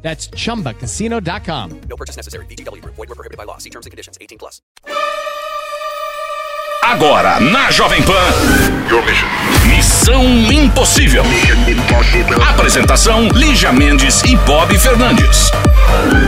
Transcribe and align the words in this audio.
That's 0.00 0.30
chumbacasino.com. 0.30 1.80
No 1.88 1.96
purchase 1.96 2.16
necessary. 2.16 2.46
VGW 2.46 2.80
Group. 2.80 2.94
Void 2.96 3.08
were 3.10 3.14
prohibited 3.14 3.36
by 3.36 3.44
law. 3.44 3.58
See 3.58 3.70
terms 3.70 3.84
and 3.84 3.90
conditions. 3.90 4.16
18 4.20 4.38
plus. 4.38 4.62
Agora, 6.82 7.38
na 7.38 7.70
Jovem 7.70 8.02
Pan. 8.02 8.32
Missão 9.66 10.24
Impossível. 10.50 11.22
Apresentação: 12.48 13.28
Lígia 13.28 13.72
Mendes 13.72 14.22
e 14.22 14.36
Bob 14.36 14.78
Fernandes. 14.78 15.50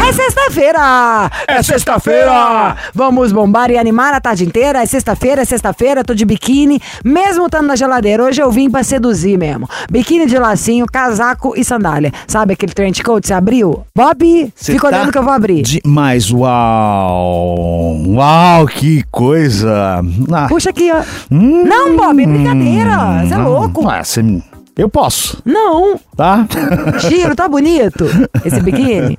É 0.08 0.12
sexta-feira! 0.12 1.30
É 1.46 1.62
sexta-feira! 1.62 2.76
Vamos 2.92 3.30
bombar 3.32 3.70
e 3.70 3.78
animar 3.78 4.12
a 4.12 4.20
tarde 4.20 4.44
inteira. 4.44 4.82
É 4.82 4.86
sexta-feira, 4.86 5.42
é 5.42 5.44
sexta-feira, 5.44 6.02
tô 6.02 6.14
de 6.14 6.24
biquíni, 6.24 6.80
mesmo 7.04 7.44
estando 7.46 7.66
na 7.68 7.76
geladeira. 7.76 8.24
Hoje 8.24 8.42
eu 8.42 8.50
vim 8.50 8.68
pra 8.68 8.82
seduzir 8.82 9.38
mesmo. 9.38 9.68
Biquíni 9.90 10.26
de 10.26 10.36
lacinho, 10.38 10.84
casaco 10.86 11.54
e 11.56 11.64
sandália. 11.64 12.12
Sabe 12.26 12.54
aquele 12.54 12.72
trench 12.72 13.02
coat 13.04 13.22
que 13.22 13.28
você 13.28 13.34
abriu? 13.34 13.84
Bob, 13.94 14.52
Cê 14.56 14.72
fica 14.72 14.90
tá 14.90 14.96
olhando 14.96 15.12
que 15.12 15.18
eu 15.18 15.22
vou 15.22 15.32
abrir. 15.32 15.62
Demais, 15.62 16.30
uau! 16.32 18.02
Uau, 18.08 18.66
que 18.66 19.04
coisa! 19.12 20.02
Ah, 20.32 20.46
Puxa 20.48 20.70
aqui, 20.70 20.90
ó. 20.90 21.02
hum, 21.30 21.64
Não, 21.64 21.96
Bob, 21.96 22.20
é 22.22 22.26
brincadeira. 22.26 23.24
Você 23.26 23.34
é 23.34 23.38
louco. 23.38 23.88
Ah, 23.88 24.02
cê- 24.02 24.22
eu 24.80 24.88
posso, 24.88 25.40
Não. 25.44 25.98
tá? 26.16 26.46
Chiro, 27.00 27.34
tá 27.36 27.46
bonito 27.48 28.06
esse 28.44 28.60
biquíni? 28.60 29.18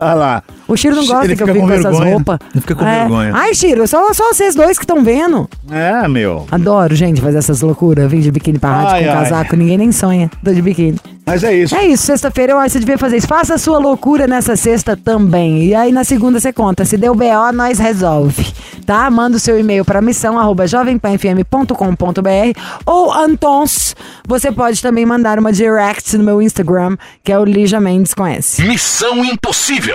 Olha 0.00 0.14
lá. 0.14 0.42
O 0.66 0.76
Chiro 0.76 0.96
não 0.96 1.04
gosta 1.06 1.24
Ele 1.24 1.36
que 1.36 1.42
eu 1.42 1.46
fique 1.48 1.58
com 1.60 1.66
com 1.66 1.72
essas 1.72 1.84
vergonha. 1.92 2.12
roupas. 2.14 2.38
Ele 2.54 2.60
fica 2.60 2.74
com 2.74 2.86
É. 2.86 2.98
vergonha. 3.00 3.32
Ai, 3.34 3.54
Chiro, 3.54 3.86
só, 3.86 4.12
só 4.14 4.32
vocês 4.32 4.54
dois 4.54 4.78
que 4.78 4.84
estão 4.84 5.04
vendo. 5.04 5.48
É, 5.70 6.08
meu. 6.08 6.46
Adoro, 6.50 6.94
gente, 6.94 7.20
fazer 7.20 7.38
essas 7.38 7.60
loucuras. 7.60 8.10
Vim 8.10 8.20
de 8.20 8.30
biquíni 8.30 8.58
pra 8.58 8.70
rádio 8.70 8.88
Ai, 8.94 9.04
com 9.04 9.10
ai. 9.10 9.16
casaco. 9.24 9.56
Ninguém 9.56 9.78
nem 9.78 9.92
sonha. 9.92 10.30
Tô 10.42 10.52
de 10.52 10.62
biquíni. 10.62 10.98
Mas 11.26 11.44
é 11.44 11.54
isso. 11.54 11.76
É 11.76 11.86
isso, 11.86 12.04
sexta-feira 12.04 12.52
eu 12.54 12.58
acho 12.58 12.66
que 12.66 12.72
você 12.72 12.78
devia 12.80 12.98
fazer 12.98 13.18
isso. 13.18 13.26
Faça 13.28 13.54
a 13.54 13.58
sua 13.58 13.78
loucura 13.78 14.26
nessa 14.26 14.56
sexta 14.56 14.96
também. 14.96 15.64
E 15.66 15.74
aí 15.74 15.92
na 15.92 16.02
segunda 16.02 16.40
você 16.40 16.52
conta. 16.52 16.84
Se 16.84 16.96
deu 16.96 17.14
BO, 17.14 17.52
nós 17.54 17.78
resolve. 17.78 18.46
Tá? 18.86 19.08
Manda 19.10 19.36
o 19.36 19.40
seu 19.40 19.60
e-mail 19.60 19.84
para 19.84 20.00
missão 20.00 20.36
arroba 20.38 20.66
jovempanfm.com.br 20.66 22.58
ou 22.86 23.12
Antons. 23.12 23.94
Você 24.26 24.50
pode 24.50 24.82
também 24.82 25.06
mandar 25.06 25.38
uma 25.38 25.52
direct 25.52 26.16
no 26.16 26.24
meu 26.24 26.42
Instagram, 26.42 26.96
que 27.22 27.30
é 27.32 27.38
o 27.38 27.44
Lígia 27.44 27.80
Mendes 27.80 28.14
Conhece. 28.14 28.62
Missão 28.62 29.24
Impossível. 29.24 29.89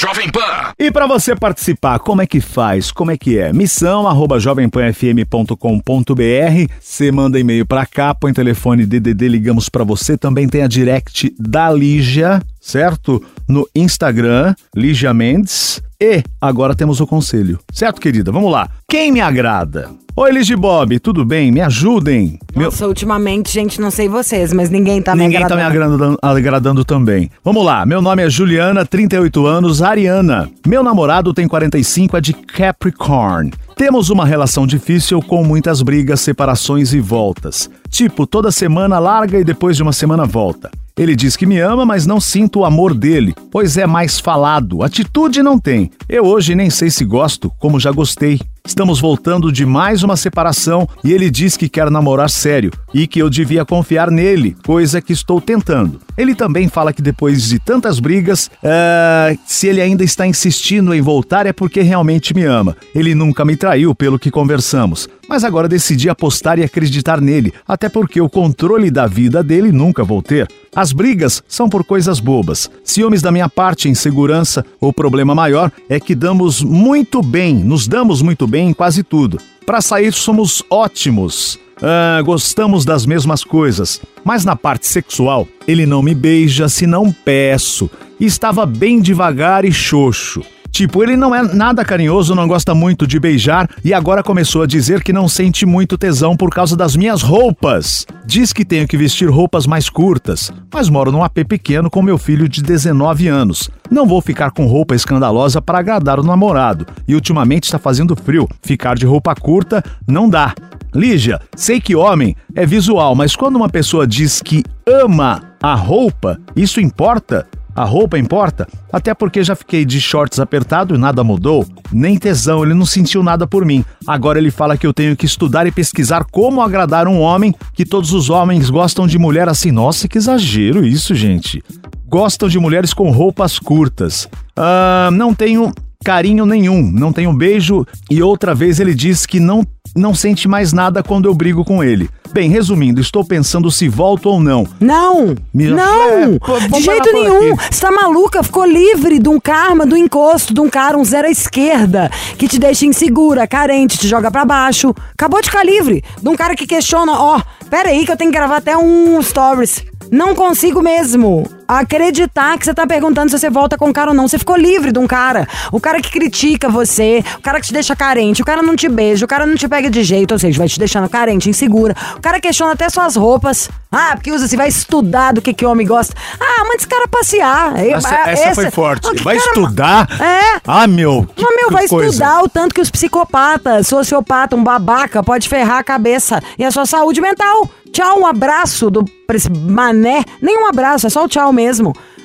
Jovem 0.00 0.30
Pan. 0.30 0.72
E 0.78 0.90
pra 0.90 1.06
você 1.06 1.36
participar, 1.36 1.98
como 1.98 2.22
é 2.22 2.26
que 2.26 2.40
faz? 2.40 2.90
Como 2.90 3.10
é 3.10 3.18
que 3.18 3.38
é? 3.38 3.52
Missão 3.52 4.08
arroba 4.08 4.40
jovempanfm.com.br. 4.40 6.72
Você 6.80 7.12
manda 7.12 7.38
e-mail 7.38 7.66
pra 7.66 7.84
cá, 7.84 8.14
põe 8.14 8.32
telefone 8.32 8.86
DDD, 8.86 9.28
ligamos 9.28 9.68
pra 9.68 9.84
você. 9.84 10.16
Também 10.16 10.48
tem 10.48 10.62
a 10.62 10.68
direct 10.68 11.34
da 11.38 11.70
Lígia, 11.70 12.40
certo? 12.60 13.22
No 13.48 13.66
Instagram, 13.74 14.54
Lígia 14.74 15.12
Mendes. 15.14 15.82
E 16.02 16.22
agora 16.40 16.74
temos 16.74 16.98
o 17.00 17.06
conselho, 17.06 17.58
certo, 17.72 18.00
querida? 18.00 18.32
Vamos 18.32 18.50
lá. 18.50 18.68
Quem 18.88 19.12
me 19.12 19.20
agrada? 19.20 19.90
Oi, 20.16 20.32
Ligi 20.32 20.56
Bob, 20.56 20.98
tudo 20.98 21.24
bem? 21.24 21.52
Me 21.52 21.60
ajudem. 21.60 22.38
Meu- 22.54 22.66
Nossa, 22.66 22.86
ultimamente, 22.86 23.52
gente, 23.52 23.80
não 23.80 23.90
sei 23.90 24.08
vocês, 24.08 24.52
mas 24.52 24.68
ninguém 24.70 25.00
tá 25.00 25.14
Ninguém 25.14 25.40
me 25.42 25.48
tá 25.48 25.54
me 25.56 25.62
agradando. 25.62 25.94
agradando, 25.94 26.18
agradando 26.22 26.84
também. 26.84 27.30
Vamos 27.44 27.64
lá, 27.64 27.84
meu 27.86 28.00
nome 28.02 28.22
é 28.22 28.28
Juliana, 28.30 28.84
38 28.84 29.46
anos, 29.46 29.82
Ariana. 29.82 30.50
Meu 30.66 30.82
namorado 30.82 31.32
tem 31.34 31.46
45, 31.46 32.16
é 32.16 32.20
de 32.20 32.32
Capricorn. 32.32 33.52
Temos 33.80 34.10
uma 34.10 34.26
relação 34.26 34.66
difícil 34.66 35.22
com 35.22 35.42
muitas 35.42 35.80
brigas, 35.80 36.20
separações 36.20 36.92
e 36.92 37.00
voltas. 37.00 37.70
Tipo, 37.88 38.26
toda 38.26 38.52
semana 38.52 38.98
larga 38.98 39.38
e 39.38 39.42
depois 39.42 39.74
de 39.74 39.82
uma 39.82 39.90
semana 39.90 40.26
volta. 40.26 40.70
Ele 40.98 41.16
diz 41.16 41.34
que 41.34 41.46
me 41.46 41.58
ama, 41.60 41.86
mas 41.86 42.04
não 42.04 42.20
sinto 42.20 42.58
o 42.58 42.64
amor 42.66 42.92
dele, 42.92 43.34
pois 43.50 43.78
é 43.78 43.86
mais 43.86 44.20
falado. 44.20 44.82
Atitude 44.82 45.42
não 45.42 45.58
tem. 45.58 45.90
Eu 46.06 46.26
hoje 46.26 46.54
nem 46.54 46.68
sei 46.68 46.90
se 46.90 47.06
gosto, 47.06 47.50
como 47.58 47.80
já 47.80 47.90
gostei. 47.90 48.38
Estamos 48.64 49.00
voltando 49.00 49.50
de 49.50 49.64
mais 49.64 50.02
uma 50.02 50.16
separação 50.16 50.88
e 51.02 51.12
ele 51.12 51.30
diz 51.30 51.56
que 51.56 51.68
quer 51.68 51.90
namorar 51.90 52.28
sério 52.28 52.70
e 52.92 53.06
que 53.06 53.20
eu 53.20 53.30
devia 53.30 53.64
confiar 53.64 54.10
nele, 54.10 54.56
coisa 54.64 55.00
que 55.00 55.12
estou 55.12 55.40
tentando. 55.40 56.00
Ele 56.16 56.34
também 56.34 56.68
fala 56.68 56.92
que 56.92 57.02
depois 57.02 57.48
de 57.48 57.58
tantas 57.58 57.98
brigas, 57.98 58.50
ah, 58.62 59.34
se 59.46 59.66
ele 59.66 59.80
ainda 59.80 60.04
está 60.04 60.26
insistindo 60.26 60.94
em 60.94 61.00
voltar 61.00 61.46
é 61.46 61.52
porque 61.52 61.80
realmente 61.80 62.34
me 62.34 62.44
ama. 62.44 62.76
Ele 62.94 63.14
nunca 63.14 63.44
me 63.44 63.56
traiu 63.56 63.94
pelo 63.94 64.18
que 64.18 64.30
conversamos, 64.30 65.08
mas 65.30 65.44
agora 65.44 65.68
decidi 65.68 66.10
apostar 66.10 66.58
e 66.58 66.64
acreditar 66.64 67.20
nele, 67.20 67.54
até 67.66 67.88
porque 67.88 68.20
o 68.20 68.28
controle 68.28 68.90
da 68.90 69.06
vida 69.06 69.44
dele 69.44 69.70
nunca 69.70 70.02
vou 70.02 70.20
ter. 70.20 70.48
As 70.74 70.92
brigas 70.92 71.40
são 71.46 71.68
por 71.68 71.84
coisas 71.84 72.18
bobas. 72.18 72.68
Ciúmes 72.82 73.22
da 73.22 73.30
minha 73.30 73.48
parte, 73.48 73.88
insegurança. 73.88 74.66
O 74.80 74.92
problema 74.92 75.32
maior 75.32 75.70
é 75.88 76.00
que 76.00 76.16
damos 76.16 76.64
muito 76.64 77.22
bem, 77.22 77.54
nos 77.54 77.86
damos 77.86 78.22
muito 78.22 78.44
bem 78.44 78.70
em 78.70 78.74
quase 78.74 79.04
tudo. 79.04 79.38
Para 79.64 79.80
sair 79.80 80.12
somos 80.12 80.64
ótimos. 80.68 81.60
Ah, 81.80 82.20
gostamos 82.24 82.84
das 82.84 83.06
mesmas 83.06 83.44
coisas, 83.44 84.00
mas 84.24 84.44
na 84.44 84.56
parte 84.56 84.88
sexual 84.88 85.46
ele 85.66 85.86
não 85.86 86.02
me 86.02 86.12
beija 86.12 86.68
se 86.68 86.88
não 86.88 87.12
peço. 87.12 87.88
Estava 88.18 88.66
bem 88.66 89.00
devagar 89.00 89.64
e 89.64 89.72
xoxo. 89.72 90.42
Tipo, 90.70 91.02
ele 91.02 91.16
não 91.16 91.34
é 91.34 91.42
nada 91.42 91.84
carinhoso, 91.84 92.34
não 92.34 92.46
gosta 92.46 92.74
muito 92.74 93.06
de 93.06 93.18
beijar 93.18 93.68
e 93.84 93.92
agora 93.92 94.22
começou 94.22 94.62
a 94.62 94.66
dizer 94.66 95.02
que 95.02 95.12
não 95.12 95.28
sente 95.28 95.66
muito 95.66 95.98
tesão 95.98 96.36
por 96.36 96.50
causa 96.50 96.76
das 96.76 96.96
minhas 96.96 97.22
roupas. 97.22 98.06
Diz 98.24 98.52
que 98.52 98.64
tenho 98.64 98.86
que 98.86 98.96
vestir 98.96 99.28
roupas 99.28 99.66
mais 99.66 99.88
curtas, 99.88 100.52
mas 100.72 100.88
moro 100.88 101.12
num 101.12 101.24
AP 101.24 101.44
pequeno 101.48 101.90
com 101.90 102.02
meu 102.02 102.16
filho 102.16 102.48
de 102.48 102.62
19 102.62 103.28
anos. 103.28 103.70
Não 103.90 104.06
vou 104.06 104.20
ficar 104.20 104.52
com 104.52 104.66
roupa 104.66 104.94
escandalosa 104.94 105.60
para 105.60 105.78
agradar 105.78 106.20
o 106.20 106.24
namorado 106.24 106.86
e 107.06 107.14
ultimamente 107.14 107.64
está 107.64 107.78
fazendo 107.78 108.14
frio. 108.16 108.48
Ficar 108.62 108.96
de 108.96 109.04
roupa 109.04 109.34
curta 109.34 109.82
não 110.06 110.28
dá. 110.28 110.54
Lígia, 110.94 111.40
sei 111.54 111.80
que 111.80 111.94
homem 111.94 112.34
é 112.54 112.66
visual, 112.66 113.14
mas 113.14 113.36
quando 113.36 113.56
uma 113.56 113.68
pessoa 113.68 114.06
diz 114.06 114.42
que 114.42 114.64
ama 114.86 115.54
a 115.62 115.74
roupa, 115.74 116.38
isso 116.56 116.80
importa? 116.80 117.46
A 117.74 117.84
roupa 117.84 118.18
importa? 118.18 118.66
Até 118.92 119.14
porque 119.14 119.44
já 119.44 119.54
fiquei 119.54 119.84
de 119.84 120.00
shorts 120.00 120.40
apertado 120.40 120.94
e 120.94 120.98
nada 120.98 121.22
mudou. 121.22 121.64
Nem 121.92 122.18
tesão, 122.18 122.64
ele 122.64 122.74
não 122.74 122.84
sentiu 122.84 123.22
nada 123.22 123.46
por 123.46 123.64
mim. 123.64 123.84
Agora 124.06 124.38
ele 124.38 124.50
fala 124.50 124.76
que 124.76 124.86
eu 124.86 124.92
tenho 124.92 125.16
que 125.16 125.24
estudar 125.24 125.66
e 125.66 125.72
pesquisar 125.72 126.24
como 126.24 126.60
agradar 126.60 127.06
um 127.06 127.20
homem, 127.20 127.54
que 127.72 127.84
todos 127.84 128.12
os 128.12 128.28
homens 128.28 128.68
gostam 128.68 129.06
de 129.06 129.18
mulher 129.18 129.48
assim. 129.48 129.70
Nossa, 129.70 130.08
que 130.08 130.18
exagero 130.18 130.84
isso, 130.84 131.14
gente. 131.14 131.62
Gostam 132.06 132.48
de 132.48 132.58
mulheres 132.58 132.92
com 132.92 133.10
roupas 133.10 133.58
curtas. 133.58 134.28
Ah, 134.56 135.08
não 135.12 135.32
tenho 135.32 135.72
carinho 136.04 136.46
nenhum, 136.46 136.90
não 136.90 137.12
tenho 137.12 137.32
beijo 137.32 137.86
e 138.10 138.22
outra 138.22 138.54
vez 138.54 138.80
ele 138.80 138.94
diz 138.94 139.26
que 139.26 139.38
não 139.38 139.62
não 139.96 140.14
sente 140.14 140.46
mais 140.48 140.72
nada 140.72 141.02
quando 141.02 141.26
eu 141.28 141.34
brigo 141.34 141.64
com 141.64 141.82
ele. 141.82 142.08
Bem, 142.32 142.48
resumindo, 142.48 143.00
estou 143.00 143.24
pensando 143.24 143.70
se 143.72 143.88
volto 143.88 144.26
ou 144.28 144.40
não. 144.40 144.64
Não! 144.78 145.34
Me- 145.52 145.66
Não! 145.70 146.34
É, 146.34 146.38
pô, 146.38 146.58
de 146.60 146.80
jeito 146.82 147.12
nenhum! 147.12 147.56
Você 147.56 147.80
tá 147.80 147.90
maluca? 147.90 148.42
Ficou 148.42 148.64
livre 148.64 149.18
de 149.18 149.28
um 149.28 149.40
karma, 149.40 149.84
do 149.84 149.96
encosto, 149.96 150.54
de 150.54 150.60
um 150.60 150.70
cara, 150.70 150.96
um 150.96 151.04
zero 151.04 151.26
à 151.26 151.30
esquerda, 151.30 152.08
que 152.38 152.46
te 152.46 152.58
deixa 152.58 152.86
insegura, 152.86 153.46
carente, 153.48 153.98
te 153.98 154.06
joga 154.06 154.30
pra 154.30 154.44
baixo. 154.44 154.94
Acabou 155.12 155.40
de 155.40 155.48
ficar 155.48 155.64
livre. 155.64 156.04
De 156.22 156.28
um 156.28 156.36
cara 156.36 156.54
que 156.54 156.66
questiona, 156.68 157.12
ó, 157.12 157.40
pera 157.68 157.88
aí 157.88 158.04
que 158.06 158.12
eu 158.12 158.16
tenho 158.16 158.30
que 158.30 158.36
gravar 158.38 158.58
até 158.58 158.76
um 158.76 159.20
stories. 159.20 159.84
Não 160.10 160.34
consigo 160.34 160.80
mesmo 160.80 161.44
acreditar 161.78 162.58
que 162.58 162.64
você 162.64 162.74
tá 162.74 162.86
perguntando 162.86 163.30
se 163.30 163.38
você 163.38 163.48
volta 163.50 163.76
com 163.78 163.88
o 163.90 163.92
cara 163.92 164.10
ou 164.10 164.14
não. 164.16 164.26
Você 164.26 164.38
ficou 164.38 164.56
livre 164.56 164.92
de 164.92 164.98
um 164.98 165.06
cara. 165.06 165.46
O 165.72 165.80
cara 165.80 166.00
que 166.00 166.10
critica 166.10 166.68
você, 166.68 167.22
o 167.38 167.40
cara 167.42 167.60
que 167.60 167.66
te 167.66 167.72
deixa 167.72 167.94
carente, 167.94 168.42
o 168.42 168.44
cara 168.44 168.62
não 168.62 168.74
te 168.76 168.88
beija, 168.88 169.24
o 169.24 169.28
cara 169.28 169.46
não 169.46 169.54
te 169.56 169.68
pega 169.68 169.88
de 169.90 170.02
jeito, 170.02 170.32
ou 170.32 170.38
seja, 170.38 170.58
vai 170.58 170.68
te 170.68 170.78
deixando 170.78 171.08
carente, 171.08 171.48
insegura. 171.48 171.94
O 172.16 172.20
cara 172.20 172.40
questiona 172.40 172.72
até 172.72 172.88
suas 172.88 173.16
roupas. 173.16 173.68
Ah, 173.92 174.12
porque 174.14 174.30
usa, 174.30 174.46
se 174.46 174.56
vai 174.56 174.68
estudar 174.68 175.32
do 175.32 175.42
que 175.42 175.52
que 175.52 175.66
homem 175.66 175.86
gosta. 175.86 176.14
Ah, 176.40 176.62
manda 176.64 176.76
esse 176.76 176.86
cara 176.86 177.08
passear. 177.08 177.76
Essa, 177.84 178.08
Ah, 178.24 178.30
essa 178.30 178.54
foi 178.54 178.70
forte. 178.70 179.08
Ah, 179.08 179.22
Vai 179.22 179.36
cara- 179.36 179.48
estudar? 179.48 180.08
É. 180.20 180.60
Ah, 180.66 180.86
meu. 180.86 181.26
que 181.34 181.42
Mas, 181.42 181.56
meu, 181.56 181.70
vai 181.70 181.88
coisa. 181.88 182.06
estudar 182.10 182.42
o 182.42 182.48
tanto 182.48 182.74
que 182.74 182.80
os 182.80 182.90
psicopatas, 182.90 183.86
sociopata, 183.88 184.54
um 184.54 184.62
babaca, 184.62 185.22
pode 185.22 185.48
ferrar 185.48 185.78
a 185.78 185.84
cabeça 185.84 186.40
e 186.58 186.64
a 186.64 186.70
sua 186.70 186.86
saúde 186.86 187.20
mental. 187.20 187.68
Tchau, 187.92 188.20
um 188.20 188.26
abraço 188.26 188.88
do 188.88 189.04
pra 189.26 189.36
esse 189.36 189.50
mané. 189.50 190.24
Nem 190.40 190.56
um 190.62 190.68
abraço, 190.68 191.08
é 191.08 191.10
só 191.10 191.24
o 191.24 191.28
tchau 191.28 191.52
mesmo. 191.52 191.59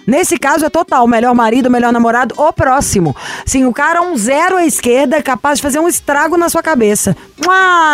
Nesse 0.07 0.37
caso 0.37 0.65
é 0.65 0.69
total, 0.69 1.07
melhor 1.07 1.33
marido, 1.33 1.69
melhor 1.69 1.91
namorado, 1.91 2.35
o 2.37 2.53
próximo. 2.53 3.15
Sim, 3.45 3.65
o 3.65 3.73
cara 3.73 3.99
é 3.99 4.01
um 4.01 4.15
zero 4.15 4.57
à 4.57 4.65
esquerda, 4.65 5.21
capaz 5.21 5.57
de 5.57 5.63
fazer 5.63 5.79
um 5.79 5.87
estrago 5.87 6.37
na 6.37 6.47
sua 6.47 6.61
cabeça. 6.61 7.17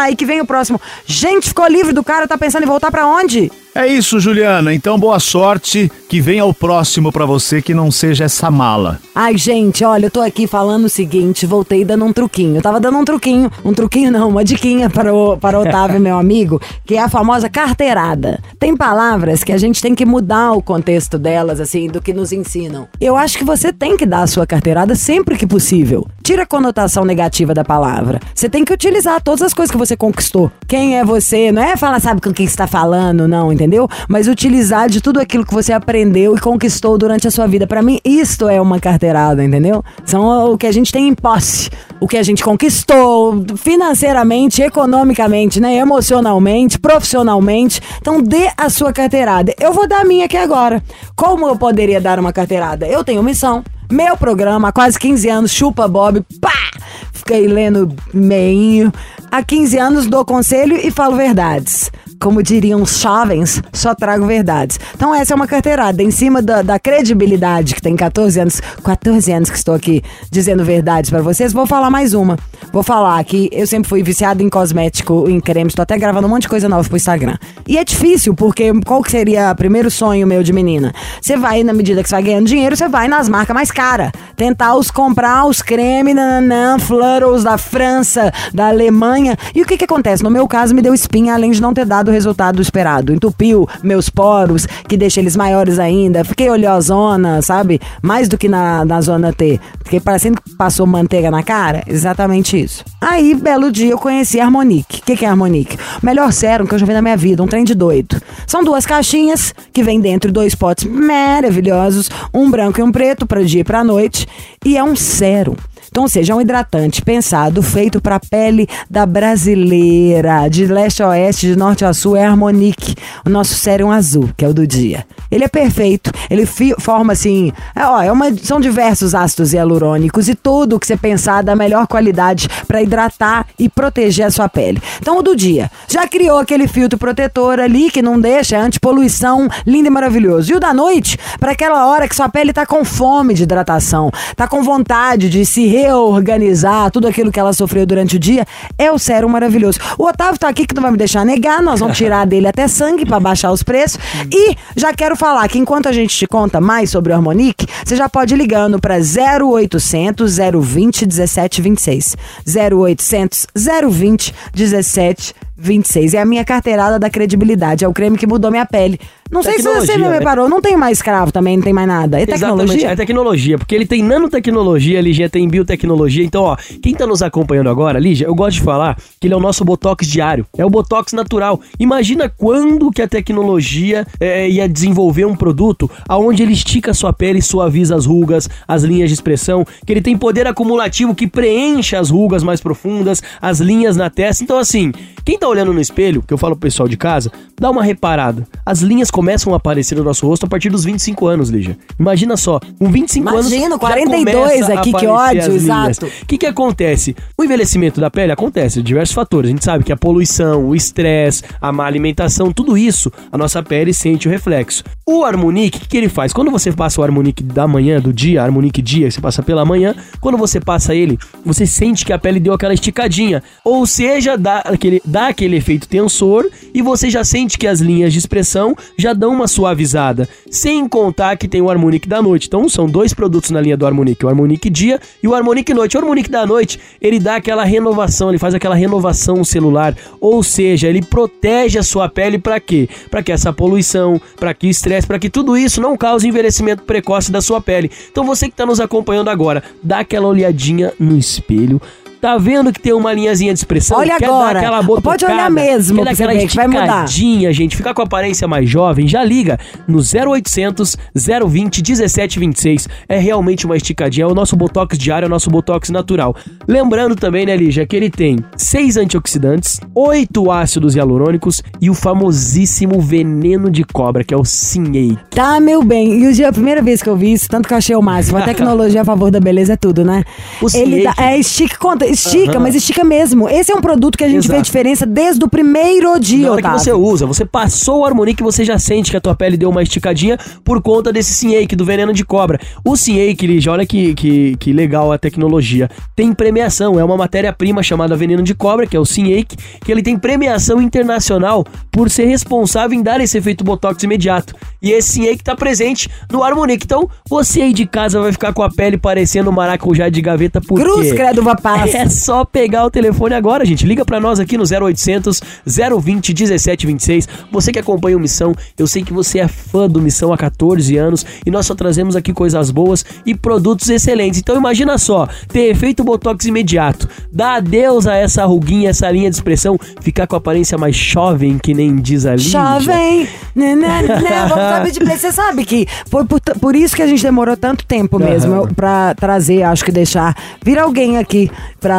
E 0.10 0.16
que 0.16 0.26
vem 0.26 0.42
o 0.42 0.46
próximo. 0.46 0.80
Gente, 1.06 1.48
ficou 1.48 1.66
livre 1.68 1.94
do 1.94 2.04
cara, 2.04 2.28
tá 2.28 2.38
pensando 2.38 2.64
em 2.64 2.68
voltar 2.68 2.92
pra 2.92 3.08
onde? 3.08 3.52
É 3.74 3.88
isso, 3.88 4.20
Juliana. 4.20 4.74
Então, 4.74 5.00
boa 5.00 5.20
sorte. 5.20 5.90
Que 6.10 6.20
venha 6.20 6.44
o 6.44 6.54
próximo 6.54 7.10
pra 7.10 7.26
você 7.26 7.62
que 7.62 7.74
não 7.74 7.90
seja 7.90 8.26
essa 8.26 8.52
mala. 8.52 9.00
Ai, 9.16 9.38
gente, 9.38 9.82
olha, 9.86 10.08
eu 10.08 10.12
tô 10.12 10.20
aqui 10.20 10.46
falando 10.46 10.84
o 10.84 10.90
seguinte, 10.90 11.46
voltei 11.46 11.86
dando 11.86 12.04
um 12.04 12.12
truquinho. 12.12 12.58
Eu 12.58 12.62
tava 12.62 12.82
dando 12.82 12.98
um 12.98 13.06
truquinho, 13.06 13.50
um 13.64 13.74
truquinho 13.74 14.12
não, 14.12 14.28
uma 14.28 14.44
diquinha 14.44 14.90
para 14.90 15.14
o, 15.14 15.38
para 15.38 15.58
o 15.58 15.62
Otávio, 15.62 16.00
meu 16.02 16.18
amigo, 16.18 16.62
que 16.86 16.96
é 16.96 17.02
a 17.02 17.08
famosa 17.08 17.50
carteirada. 17.50 18.42
Tem 18.60 18.76
palavras 18.76 19.42
que 19.42 19.54
a 19.54 19.58
gente 19.58 19.82
tem 19.82 19.96
que 19.96 20.06
mudar 20.06 20.52
o 20.52 20.62
contexto 20.62 21.18
delas, 21.18 21.62
assim, 21.62 21.88
do 21.88 22.02
que 22.02 22.14
nos 22.14 22.34
ensinam. 22.34 22.90
Eu 23.00 23.16
acho 23.16 23.38
que 23.38 23.46
você 23.46 23.72
tem 23.72 23.96
que 23.96 24.06
dar 24.06 24.24
a 24.24 24.28
sua 24.28 24.46
carteirada 24.46 24.96
sempre 24.96 25.38
que 25.38 25.48
possível. 25.48 26.06
Tira 26.22 26.44
a 26.44 26.46
conotação 26.46 27.06
negativa 27.06 27.54
da 27.54 27.64
palavra. 27.64 28.20
Você 28.36 28.50
tem 28.50 28.66
que 28.66 28.74
utilizar 28.74 29.22
todas 29.22 29.44
as 29.44 29.54
coisas 29.54 29.72
que 29.72 29.78
você 29.78 29.96
conquistou. 29.96 30.52
Quem 30.68 30.98
é 30.98 31.06
você? 31.06 31.54
Não 31.54 31.64
é 31.64 31.78
falar, 31.78 32.02
sabe 32.02 32.20
com 32.20 32.34
quem 32.34 32.46
você 32.46 32.58
tá 32.58 32.68
falando, 32.68 33.30
não, 33.30 33.46
entendeu? 33.52 33.61
Mas 34.08 34.28
utilizar 34.28 34.90
de 34.90 35.02
tudo 35.02 35.20
aquilo 35.20 35.46
que 35.46 35.54
você 35.54 35.74
aprendeu 35.74 36.36
e 36.36 36.40
conquistou 36.40 36.98
durante 36.98 37.28
a 37.28 37.32
sua 37.32 37.48
vida. 37.48 37.68
Para 37.68 37.82
mim, 37.82 38.00
isto 38.04 38.48
é 38.48 38.60
uma 38.60 38.80
carteirada, 38.80 39.44
entendeu? 39.44 39.84
São 40.06 40.54
o 40.54 40.58
que 40.58 40.68
a 40.68 40.72
gente 40.72 40.92
tem 40.92 41.08
em 41.08 41.14
posse, 41.14 41.70
o 42.00 42.08
que 42.08 42.18
a 42.18 42.24
gente 42.24 42.44
conquistou 42.44 43.44
financeiramente, 43.58 44.62
economicamente, 44.62 45.60
né? 45.60 45.76
Emocionalmente, 45.76 46.80
profissionalmente. 46.80 47.82
Então, 48.00 48.22
dê 48.22 48.50
a 48.58 48.70
sua 48.70 48.92
carteirada. 48.94 49.54
Eu 49.60 49.74
vou 49.74 49.88
dar 49.88 50.02
a 50.02 50.06
minha 50.06 50.26
aqui 50.26 50.38
agora. 50.38 50.84
Como 51.16 51.48
eu 51.48 51.58
poderia 51.58 52.02
dar 52.02 52.20
uma 52.20 52.34
carteirada? 52.34 52.88
Eu 52.88 53.04
tenho 53.04 53.24
missão. 53.24 53.64
Meu 53.92 54.16
programa, 54.16 54.70
há 54.70 54.72
quase 54.72 54.98
15 54.98 55.30
anos, 55.30 55.52
chupa 55.52 55.86
Bob, 55.86 56.26
pá! 56.40 56.72
Fiquei 57.12 57.46
lendo 57.48 57.94
meinho. 58.14 58.92
Há 59.30 59.44
15 59.44 59.78
anos 59.78 60.08
dou 60.08 60.24
conselho 60.24 60.78
e 60.78 60.90
falo 60.90 61.16
verdades 61.16 61.92
como 62.22 62.44
diriam 62.44 62.84
os 62.84 63.00
jovens, 63.00 63.62
só 63.74 63.96
trago 63.96 64.26
verdades. 64.28 64.80
Então 64.96 65.14
essa 65.14 65.34
é 65.34 65.36
uma 65.36 65.48
carteirada, 65.48 66.04
em 66.04 66.12
cima 66.12 66.42
da, 66.42 66.62
da 66.62 66.80
credibilidade 66.80 67.74
que 67.74 67.82
tem 67.82 67.96
14 67.96 68.40
anos, 68.40 68.62
14 68.84 69.32
anos 69.32 69.50
que 69.50 69.58
estou 69.58 69.74
aqui 69.74 70.04
dizendo 70.30 70.64
verdades 70.64 71.10
para 71.10 71.22
vocês, 71.22 71.52
vou 71.52 71.66
falar 71.66 71.90
mais 71.90 72.14
uma. 72.14 72.38
Vou 72.72 72.84
falar 72.84 73.22
que 73.24 73.50
eu 73.52 73.66
sempre 73.66 73.90
fui 73.90 74.04
viciado 74.04 74.44
em 74.44 74.50
cosmético, 74.50 75.28
em 75.28 75.40
creme, 75.40 75.68
estou 75.70 75.84
até 75.84 75.98
gravando 75.98 76.28
um 76.28 76.30
monte 76.30 76.44
de 76.44 76.50
coisa 76.50 76.70
nova 76.70 76.88
pro 76.88 76.96
Instagram. 76.96 77.38
E 77.68 77.78
é 77.78 77.84
difícil, 77.84 78.34
porque 78.36 78.72
qual 78.86 79.02
que 79.02 79.12
seria 79.12 79.52
o 79.52 79.56
primeiro 79.56 79.90
sonho 79.90 80.28
meu 80.28 80.44
de 80.44 80.54
menina? 80.54 80.94
Você 81.20 81.36
vai, 81.36 81.64
na 81.64 81.74
medida 81.74 82.04
que 82.04 82.10
você 82.10 82.16
vai 82.16 82.24
ganhando 82.24 82.46
dinheiro, 82.46 82.78
você 82.78 82.88
vai 82.88 83.08
nas 83.08 83.28
marcas 83.28 83.54
mais 83.54 83.72
caras. 83.72 84.12
Tentar 84.36 84.76
os 84.76 84.92
comprar 84.92 85.46
os 85.46 85.62
cremes, 85.62 86.16
nananã, 86.16 86.78
Flurals 86.80 87.44
da 87.44 87.58
França, 87.58 88.32
da 88.54 88.68
Alemanha. 88.68 89.38
E 89.56 89.62
o 89.62 89.66
que 89.66 89.78
que 89.78 89.86
acontece? 89.86 90.24
No 90.24 90.30
meu 90.30 90.48
caso, 90.48 90.76
me 90.76 90.82
deu 90.82 90.94
espinha, 90.94 91.34
além 91.34 91.52
de 91.52 91.62
não 91.62 91.74
ter 91.74 91.86
dado 91.86 92.11
o 92.12 92.14
resultado 92.14 92.62
esperado. 92.62 93.14
Entupiu 93.14 93.68
meus 93.82 94.10
poros, 94.10 94.68
que 94.88 94.98
deixa 94.98 95.20
eles 95.20 95.36
maiores 95.36 95.80
ainda. 95.80 96.24
Fiquei 96.24 96.50
oleosona, 96.50 97.42
sabe? 97.42 97.80
Mais 98.02 98.28
do 98.28 98.38
que 98.38 98.48
na, 98.48 98.86
na 98.86 99.02
zona 99.02 99.34
T. 99.34 99.60
Fiquei 99.84 100.00
parecendo 100.00 100.42
que 100.42 100.56
passou 100.56 100.86
manteiga 100.86 101.32
na 101.32 101.42
cara. 101.42 101.84
Exatamente 101.88 102.62
isso. 102.62 102.84
Aí, 103.00 103.34
belo 103.34 103.72
dia, 103.72 103.92
eu 103.92 103.98
conheci 103.98 104.40
a 104.40 104.46
Harmonique. 104.46 105.00
O 105.00 105.04
que, 105.04 105.16
que 105.16 105.26
é 105.26 105.28
a 105.28 105.32
Harmonique? 105.32 105.78
Melhor 106.04 106.32
sérum 106.32 106.66
que 106.66 106.76
eu 106.76 106.80
já 106.80 106.86
vi 106.86 106.94
na 106.94 107.02
minha 107.02 107.18
vida, 107.18 107.42
um 107.42 107.48
trem 107.48 107.64
de 107.64 107.74
doido. 107.74 108.22
São 108.46 108.64
duas 108.64 108.86
caixinhas 108.86 109.54
que 109.74 109.84
vem 109.84 110.00
dentro 110.00 110.32
dois 110.32 110.54
potes 110.54 110.86
maravilhosos, 110.86 112.10
um 112.34 112.50
branco 112.50 112.80
e 112.80 112.84
um 112.84 112.92
preto 112.92 113.26
para 113.26 113.44
dia 113.44 113.62
e 113.62 113.64
para 113.64 113.84
noite, 113.84 114.28
e 114.66 114.78
é 114.78 114.84
um 114.84 114.96
sérum. 114.96 115.56
Então, 115.92 116.08
seja, 116.08 116.32
é 116.32 116.36
um 116.38 116.40
hidratante 116.40 117.02
pensado, 117.02 117.62
feito 117.62 118.00
para 118.00 118.16
a 118.16 118.20
pele 118.20 118.66
da 118.90 119.06
brasileira, 119.06 120.48
de 120.48 120.66
leste 120.66 121.04
a 121.04 121.10
oeste, 121.10 121.48
de 121.48 121.58
norte 121.58 121.84
a 121.84 121.92
sul, 121.92 122.16
é 122.16 122.24
Harmonique, 122.24 122.96
o 123.26 123.30
nosso 123.30 123.56
sérum 123.56 123.92
azul, 123.92 124.30
que 124.38 124.46
é 124.46 124.48
o 124.48 124.54
do 124.54 124.66
dia. 124.66 125.06
Ele 125.30 125.44
é 125.44 125.50
perfeito, 125.50 126.10
ele 126.30 126.46
forma 126.46 127.12
assim, 127.12 127.52
é, 127.76 127.86
ó, 127.86 128.02
é 128.02 128.10
uma, 128.10 128.34
são 128.38 128.62
diversos 128.62 129.14
ácidos 129.14 129.52
hialurônicos 129.52 130.30
e 130.30 130.36
tudo 130.36 130.80
que 130.80 130.88
você 130.88 130.96
pensar 130.96 131.44
da 131.44 131.58
melhor 131.58 131.86
qualidade 131.88 132.48
para 132.66 132.82
hidratar 132.82 133.48
e 133.60 133.68
proteger 133.68 134.28
a 134.28 134.32
sua 134.32 134.48
pele. 134.48 134.82
Então, 134.98 135.18
o 135.18 135.22
do 135.22 135.36
dia, 135.36 135.70
já 135.90 136.08
criou 136.08 136.38
aquele 136.40 136.70
filtro 136.70 136.98
protetor 136.98 137.60
ali 137.60 137.92
que 137.92 138.02
não 138.02 138.18
deixa, 138.18 138.56
é 138.56 138.60
antipoluição, 138.62 139.50
lindo 139.68 139.88
e 139.88 139.92
maravilhoso. 139.92 140.54
E 140.54 140.56
o 140.56 140.60
da 140.60 140.74
noite, 140.74 141.18
para 141.38 141.52
aquela 141.52 141.86
hora 141.88 142.08
que 142.08 142.16
sua 142.16 142.30
pele 142.30 142.54
tá 142.54 142.66
com 142.66 142.86
fome 142.86 143.34
de 143.34 143.44
hidratação, 143.44 144.10
tá 144.38 144.48
com 144.48 144.64
vontade 144.64 145.30
de 145.30 145.46
se 145.46 145.81
reorganizar 145.82 146.92
tudo 146.92 147.08
aquilo 147.08 147.32
que 147.32 147.40
ela 147.40 147.54
sofreu 147.54 147.86
durante 147.86 148.16
o 148.16 148.20
dia, 148.20 148.46
é 148.78 148.92
o 148.92 149.00
sérum 149.00 149.30
maravilhoso. 149.30 149.80
O 149.98 150.06
Otávio 150.06 150.40
tá 150.40 150.48
aqui 150.48 150.66
que 150.66 150.76
não 150.76 150.82
vai 150.82 150.92
me 150.92 150.98
deixar 150.98 151.26
negar, 151.26 151.62
nós 151.62 151.80
vamos 151.80 151.98
tirar 151.98 152.26
dele 152.26 152.48
até 152.48 152.68
sangue 152.68 153.06
para 153.06 153.20
baixar 153.20 153.52
os 153.52 153.64
preços. 153.64 154.00
E 154.32 154.56
já 154.76 154.94
quero 154.94 155.16
falar 155.16 155.48
que 155.48 155.58
enquanto 155.58 155.88
a 155.88 155.92
gente 155.92 156.16
te 156.16 156.28
conta 156.28 156.62
mais 156.62 156.90
sobre 156.90 157.12
o 157.12 157.16
Harmonique, 157.16 157.68
você 157.84 157.96
já 157.96 158.08
pode 158.08 158.34
ir 158.34 158.38
ligando 158.38 158.80
para 158.80 158.96
0800 158.96 160.38
020 160.38 161.06
1726. 161.06 162.18
0800 162.48 163.48
020 163.90 164.34
1726. 164.56 166.14
É 166.14 166.20
a 166.20 166.26
minha 166.26 166.46
carteirada 166.46 167.00
da 167.00 167.10
credibilidade. 167.10 167.84
É 167.84 167.88
o 167.88 167.94
creme 167.94 168.18
que 168.18 168.28
mudou 168.28 168.52
minha 168.52 168.66
pele. 168.66 169.00
Não 169.32 169.42
sei 169.42 169.60
se 169.60 169.64
você 169.64 169.98
me 169.98 170.10
né? 170.10 170.20
reparou, 170.20 170.50
não 170.50 170.62
tem 170.62 170.76
mais 170.76 170.98
escravo 170.98 171.32
também, 171.32 171.56
não 171.56 171.64
tem 171.64 171.72
mais 171.72 171.88
nada. 171.88 172.20
É 172.20 172.24
Exatamente, 172.24 172.40
tecnologia? 172.42 172.90
é 172.90 172.96
tecnologia, 172.96 173.58
porque 173.58 173.74
ele 173.74 173.86
tem 173.86 174.04
nanotecnologia, 174.04 175.00
a 175.00 175.02
Lígia 175.02 175.30
tem 175.30 175.48
biotecnologia. 175.48 176.24
Então, 176.24 176.44
ó, 176.44 176.58
quem 176.82 176.94
tá 176.94 177.08
nos 177.08 177.22
acompanhando 177.22 177.70
agora, 177.70 177.98
Lígia, 177.98 178.26
eu 178.28 178.36
gosto 178.36 178.58
de 178.58 178.62
falar 178.62 178.98
que 179.20 179.28
ele 179.28 179.34
é 179.34 179.38
o 179.38 179.40
nosso 179.40 179.64
Botox 179.64 180.06
diário. 180.06 180.46
É 180.58 180.66
o 180.66 180.70
Botox 180.70 181.14
natural. 181.14 181.62
Imagina 181.80 182.28
quando 182.28 182.92
que 182.92 183.02
a 183.02 183.08
tecnologia 183.08 184.06
é, 184.20 184.50
ia 184.50 184.68
desenvolver 184.68 185.26
um 185.26 185.36
produto 185.36 185.90
aonde 186.08 186.44
ele 186.44 186.54
estica 186.54 186.92
a 186.92 186.94
sua 186.94 187.14
pele 187.14 187.40
e 187.40 187.42
suaviza 187.42 187.96
as 187.96 188.06
rugas, 188.06 188.50
as 188.68 188.84
linhas 188.84 189.10
de 189.10 189.14
expressão, 189.14 189.66
que 189.86 189.94
ele 189.94 190.02
tem 190.02 190.18
poder 190.18 190.46
acumulativo 190.46 191.16
que 191.16 191.28
preenche 191.28 191.96
as 191.96 192.10
rugas 192.10 192.44
mais 192.44 192.60
profundas, 192.60 193.24
as 193.42 193.60
linhas 193.60 193.96
na 193.96 194.10
testa. 194.10 194.44
Então, 194.44 194.58
assim, 194.58 194.92
quem 195.24 195.38
tá 195.38 195.48
olhando 195.48 195.74
no 195.74 195.80
espelho, 195.80 196.22
que 196.22 196.34
eu 196.34 196.38
falo 196.38 196.56
pro 196.56 196.68
pessoal 196.68 196.90
de 196.90 196.98
casa, 196.98 197.32
dá 197.60 197.70
uma 197.70 197.84
reparada. 197.84 198.48
As 198.66 198.82
linhas 198.82 199.12
começam 199.22 199.54
a 199.54 199.58
aparecer 199.58 199.96
no 199.96 200.04
nosso 200.04 200.26
rosto 200.26 200.48
a 200.48 200.50
partir 200.50 200.72
dos 200.72 200.84
25 200.84 201.28
anos, 201.28 201.50
Lígia. 201.50 201.78
Imagina 202.00 202.36
só, 202.36 202.60
com 202.80 202.92
25 202.92 203.30
anos. 203.30 203.52
Imagina, 203.52 203.76
já 203.76 203.78
42 203.78 204.36
começa 204.36 204.74
a 204.74 204.80
aqui, 204.80 204.94
que 204.94 205.06
ódio, 205.06 205.54
exato. 205.54 206.06
O 206.08 206.26
que, 206.26 206.40
que 206.40 206.46
acontece? 206.48 207.16
O 207.38 207.44
envelhecimento 207.44 208.02
da 208.02 208.10
pele 208.10 208.32
acontece 208.32 208.78
de 208.78 208.88
diversos 208.88 209.14
fatores. 209.14 209.50
A 209.50 209.52
gente 209.52 209.64
sabe 209.64 209.84
que 209.84 209.92
a 209.92 209.96
poluição, 209.96 210.66
o 210.66 210.76
estresse, 210.76 211.44
a 211.62 211.72
má 211.72 211.86
alimentação, 211.86 212.52
tudo 212.52 212.76
isso, 212.76 213.12
a 213.32 213.38
nossa 213.38 213.62
pele 213.62 213.94
sente 213.94 214.28
o 214.28 214.32
reflexo. 214.32 214.84
O 215.06 215.24
Harmonique, 215.24 215.78
o 215.78 215.82
que, 215.82 215.88
que 215.90 215.98
ele 215.98 216.10
faz? 216.10 216.34
Quando 216.34 216.50
você 216.50 216.72
passa 216.72 217.00
o 217.00 217.04
Harmonique 217.04 217.44
da 217.44 217.68
manhã, 217.68 218.00
do 218.00 218.12
dia, 218.12 218.42
Harmonique 218.42 218.82
dia, 218.82 219.08
que 219.08 219.14
você 219.14 219.22
passa 219.22 219.44
pela 219.44 219.64
manhã, 219.64 219.94
quando 220.20 220.38
você 220.38 220.60
passa 220.60 220.96
ele, 220.96 221.20
você 221.46 221.68
sente 221.68 222.04
que 222.04 222.12
a 222.12 222.18
pele 222.18 222.40
deu 222.40 222.54
aquela 222.54 222.74
esticadinha. 222.74 223.44
Ou 223.64 223.86
seja, 223.86 224.36
dá 224.36 224.60
aquele, 224.60 225.00
dá 225.06 225.28
aquele 225.28 225.58
efeito 225.58 225.88
tensor 225.88 226.50
e 226.74 226.82
você 226.82 227.08
já 227.08 227.24
sente 227.24 227.56
que 227.56 227.68
as 227.68 227.82
linhas 227.82 228.12
de 228.14 228.18
expressão 228.18 228.76
já 228.98 229.11
dão 229.14 229.32
uma 229.32 229.48
suavizada. 229.48 230.28
Sem 230.50 230.88
contar 230.88 231.38
que 231.38 231.48
tem 231.48 231.62
o 231.62 231.70
Harmonique 231.70 232.08
da 232.08 232.22
noite. 232.22 232.48
Então 232.48 232.68
são 232.68 232.88
dois 232.88 233.14
produtos 233.14 233.52
na 233.52 233.62
linha 233.62 233.78
do 233.78 233.86
Harmonique, 233.86 234.26
o 234.26 234.30
Harmonique 234.30 234.70
dia 234.70 235.00
e 235.22 235.28
o 235.28 235.36
Harmonique 235.36 235.74
noite. 235.74 235.98
O 235.98 236.00
Harmonique 236.00 236.30
da 236.30 236.46
noite, 236.46 236.80
ele 237.02 237.20
dá 237.20 237.36
aquela 237.36 237.64
renovação, 237.64 238.30
ele 238.30 238.40
faz 238.40 238.54
aquela 238.54 238.76
renovação 238.76 239.44
celular, 239.44 239.96
ou 240.20 240.44
seja, 240.44 240.88
ele 240.88 241.02
protege 241.02 241.80
a 241.80 241.84
sua 241.84 242.10
pele 242.10 242.38
para 242.38 242.60
quê? 242.60 242.90
Para 243.10 243.24
que 243.24 243.32
essa 243.32 243.54
poluição, 243.54 244.20
para 244.38 244.54
que 244.54 244.68
estresse, 244.68 245.08
para 245.08 245.20
que 245.20 245.30
tudo 245.30 245.58
isso 245.58 245.82
não 245.82 245.98
cause 245.98 246.28
envelhecimento 246.28 246.84
precoce 246.84 247.32
da 247.32 247.42
sua 247.42 247.62
pele. 247.62 247.92
Então 248.12 248.26
você 248.26 248.48
que 248.48 248.54
está 248.54 248.66
nos 248.66 248.80
acompanhando 248.80 249.30
agora, 249.30 249.64
dá 249.84 250.00
aquela 250.00 250.28
olhadinha 250.28 250.94
no 251.00 251.18
espelho, 251.18 251.82
Tá 252.22 252.38
vendo 252.38 252.72
que 252.72 252.80
tem 252.80 252.94
uma 252.94 253.12
linhazinha 253.12 253.52
de 253.52 253.60
expressão? 253.60 253.98
Olha 253.98 254.18
Quer 254.20 254.26
agora. 254.26 254.54
Dar 254.54 254.60
aquela 254.60 255.02
Pode 255.02 255.26
olhar 255.26 255.50
mesmo 255.50 255.98
Quer 255.98 256.06
dar 256.06 256.12
aquela 256.12 256.34
mudar. 256.34 256.46
esticadinha, 256.46 257.52
gente. 257.52 257.76
Ficar 257.76 257.96
com 257.96 258.02
a 258.04 258.06
aparência 258.06 258.48
mais 258.48 258.70
jovem, 258.70 259.08
já 259.08 259.24
liga 259.24 259.58
no 259.88 259.98
0800 260.00 260.96
020 261.16 261.82
1726. 261.82 262.88
É 263.10 263.18
realmente 263.18 263.66
uma 263.66 263.76
esticadinha. 263.76 264.26
É 264.26 264.28
o 264.28 264.36
nosso 264.36 264.56
Botox 264.56 265.00
diário, 265.00 265.26
é 265.26 265.28
o 265.28 265.30
nosso 265.30 265.50
Botox 265.50 265.90
natural. 265.90 266.36
Lembrando 266.68 267.16
também, 267.16 267.44
né, 267.44 267.58
Lígia, 267.58 267.88
que 267.88 267.96
ele 267.96 268.12
tem 268.12 268.38
seis 268.56 268.98
antioxidantes, 268.98 269.80
oito 269.96 270.52
ácidos 270.52 270.96
hialurônicos 270.96 271.64
e 271.82 271.90
o 271.90 271.96
famosíssimo 271.96 273.02
veneno 273.02 273.72
de 273.72 273.84
cobra, 273.84 274.24
que 274.24 274.34
é 274.34 274.38
o 274.38 274.46
Cinei. 274.46 275.18
Tá, 275.32 275.60
meu 275.60 275.82
bem. 275.84 276.22
E 276.22 276.28
o 276.28 276.34
dia, 276.34 276.50
a 276.50 276.54
primeira 276.54 276.84
vez 276.84 277.02
que 277.02 277.10
eu 277.10 277.18
vi 277.18 277.34
isso, 277.34 277.50
tanto 277.50 277.68
que 277.68 277.74
eu 277.74 277.78
achei 277.80 277.96
o 277.96 278.02
máximo. 278.02 278.38
A 278.38 278.44
tecnologia 278.44 279.02
a 279.02 279.06
favor 279.06 279.32
da 279.32 279.40
beleza 279.40 279.74
é 279.74 279.76
tudo, 279.76 280.06
né? 280.06 280.24
O 280.62 280.68
Ele 280.72 281.04
dá, 281.04 281.16
é 281.18 281.40
estica, 281.40 281.78
conta, 281.80 282.11
estica, 282.12 282.60
mas 282.60 282.76
estica 282.76 283.04
mesmo. 283.04 283.50
Esse 283.50 283.72
é 283.72 283.76
um 283.76 283.82
produto 283.82 284.18
que 284.18 284.24
a 284.24 284.28
gente 284.30 284.48
vê 284.48 284.56
Exato. 284.56 284.64
diferença 284.64 285.06
desde 285.06 285.44
o 285.44 285.50
primeiro 285.50 286.20
dia, 286.20 286.46
Na 286.46 286.52
hora 286.54 286.62
que 286.62 286.68
Otávio. 286.68 286.84
você 286.84 286.92
usa, 286.94 287.26
você 287.26 287.46
passou 287.46 288.02
o 288.02 288.06
Harmonique, 288.06 288.44
você 288.44 288.64
já 288.64 288.78
sente 288.80 289.12
que 289.12 289.18
a 289.18 289.22
tua 289.22 289.36
pele 289.36 289.58
deu 289.58 289.70
uma 289.70 289.82
esticadinha 289.84 290.38
por 290.64 290.82
conta 290.82 291.12
desse 291.12 291.34
Sinhake, 291.34 291.76
do 291.76 291.86
veneno 291.86 292.14
de 292.14 292.24
cobra. 292.26 292.60
O 292.86 292.96
Sinhake, 292.96 293.48
Lígia, 293.48 293.72
olha 293.72 293.86
que, 293.86 294.14
que, 294.14 294.56
que 294.58 294.74
legal 294.74 295.12
a 295.12 295.18
tecnologia. 295.18 295.90
Tem 296.16 296.34
premiação, 296.34 297.00
é 297.00 297.04
uma 297.04 297.18
matéria-prima 297.18 297.82
chamada 297.84 298.16
veneno 298.16 298.44
de 298.44 298.54
cobra, 298.54 298.86
que 298.86 298.96
é 298.96 299.00
o 299.00 299.06
Sinhake, 299.06 299.56
que 299.84 299.92
ele 299.92 300.02
tem 300.02 300.18
premiação 300.18 300.82
internacional 300.82 301.66
por 301.92 302.10
ser 302.10 302.26
responsável 302.26 302.98
em 302.98 303.02
dar 303.04 303.20
esse 303.22 303.38
efeito 303.38 303.64
botox 303.64 304.04
imediato. 304.04 304.56
E 304.82 304.92
esse 304.92 305.14
Sinhake 305.14 305.44
tá 305.44 305.56
presente 305.56 306.10
no 306.32 306.44
Harmonique. 306.44 306.86
Então, 306.86 307.10
você 307.30 307.62
aí 307.62 307.74
de 307.74 307.86
casa 307.86 308.20
vai 308.20 308.32
ficar 308.32 308.54
com 308.54 308.64
a 308.64 308.70
pele 308.70 308.98
parecendo 308.98 309.50
um 309.50 309.54
maracujá 309.54 310.10
de 310.10 310.22
gaveta 310.22 310.60
por 310.62 310.80
Cruz, 310.80 311.10
quê? 311.12 311.16
credo, 311.16 311.42
vapaz. 311.44 311.94
É 311.94 312.01
só 312.10 312.44
pegar 312.46 312.86
o 312.86 312.92
telefone 312.92 313.34
agora, 313.36 313.66
gente. 313.66 313.86
Liga 313.86 314.06
pra 314.06 314.20
nós 314.20 314.40
aqui 314.40 314.58
no 314.58 314.64
0800 314.64 315.42
020 315.66 316.30
1726. 316.34 317.28
Você 317.52 317.72
que 317.72 317.80
acompanha 317.80 318.18
o 318.18 318.20
Missão, 318.20 318.54
eu 318.78 318.88
sei 318.88 319.04
que 319.04 319.14
você 319.14 319.40
é 319.40 319.48
fã 319.48 319.88
do 319.88 320.02
Missão 320.02 320.32
há 320.34 320.38
14 320.38 320.96
anos 320.98 321.26
e 321.46 321.52
nós 321.52 321.66
só 321.66 321.76
trazemos 321.76 322.16
aqui 322.16 322.34
coisas 322.34 322.72
boas 322.72 323.04
e 323.26 323.36
produtos 323.36 323.90
excelentes. 323.90 324.40
Então 324.40 324.56
imagina 324.56 324.98
só, 324.98 325.28
ter 325.48 325.70
efeito 325.70 326.04
botox 326.04 326.46
imediato, 326.46 327.08
dar 327.32 327.56
adeus 327.56 328.08
a 328.08 328.16
essa 328.16 328.46
ruguinha, 328.46 328.90
essa 328.90 329.10
linha 329.10 329.30
de 329.30 329.36
expressão, 329.36 329.78
ficar 330.02 330.28
com 330.28 330.36
a 330.36 330.38
aparência 330.38 330.78
mais 330.78 330.96
jovem, 330.96 331.58
que 331.58 331.74
nem 331.74 331.96
diz 331.96 332.26
a 332.26 332.36
Lídia. 332.36 332.52
Jovem, 332.52 333.28
né, 333.56 333.76
né, 333.76 334.02
né, 334.02 334.46
vamos 334.50 334.56
saber 334.56 334.92
de 334.92 335.00
play. 335.00 335.18
Você 335.18 335.32
sabe 335.32 335.66
que 335.66 335.88
foi 336.10 336.26
por, 336.26 336.40
por 336.40 336.76
isso 336.76 336.96
que 336.96 337.02
a 337.02 337.08
gente 337.08 337.22
demorou 337.24 337.56
tanto 337.58 337.86
tempo 337.86 338.18
mesmo 338.20 338.54
eu- 338.56 338.68
pra 338.74 339.14
trazer, 339.16 339.64
acho 339.64 339.84
que 339.86 339.92
deixar 339.92 340.36
vir 340.64 340.80
alguém 340.80 341.18
aqui 341.18 341.50
pra 341.80 341.91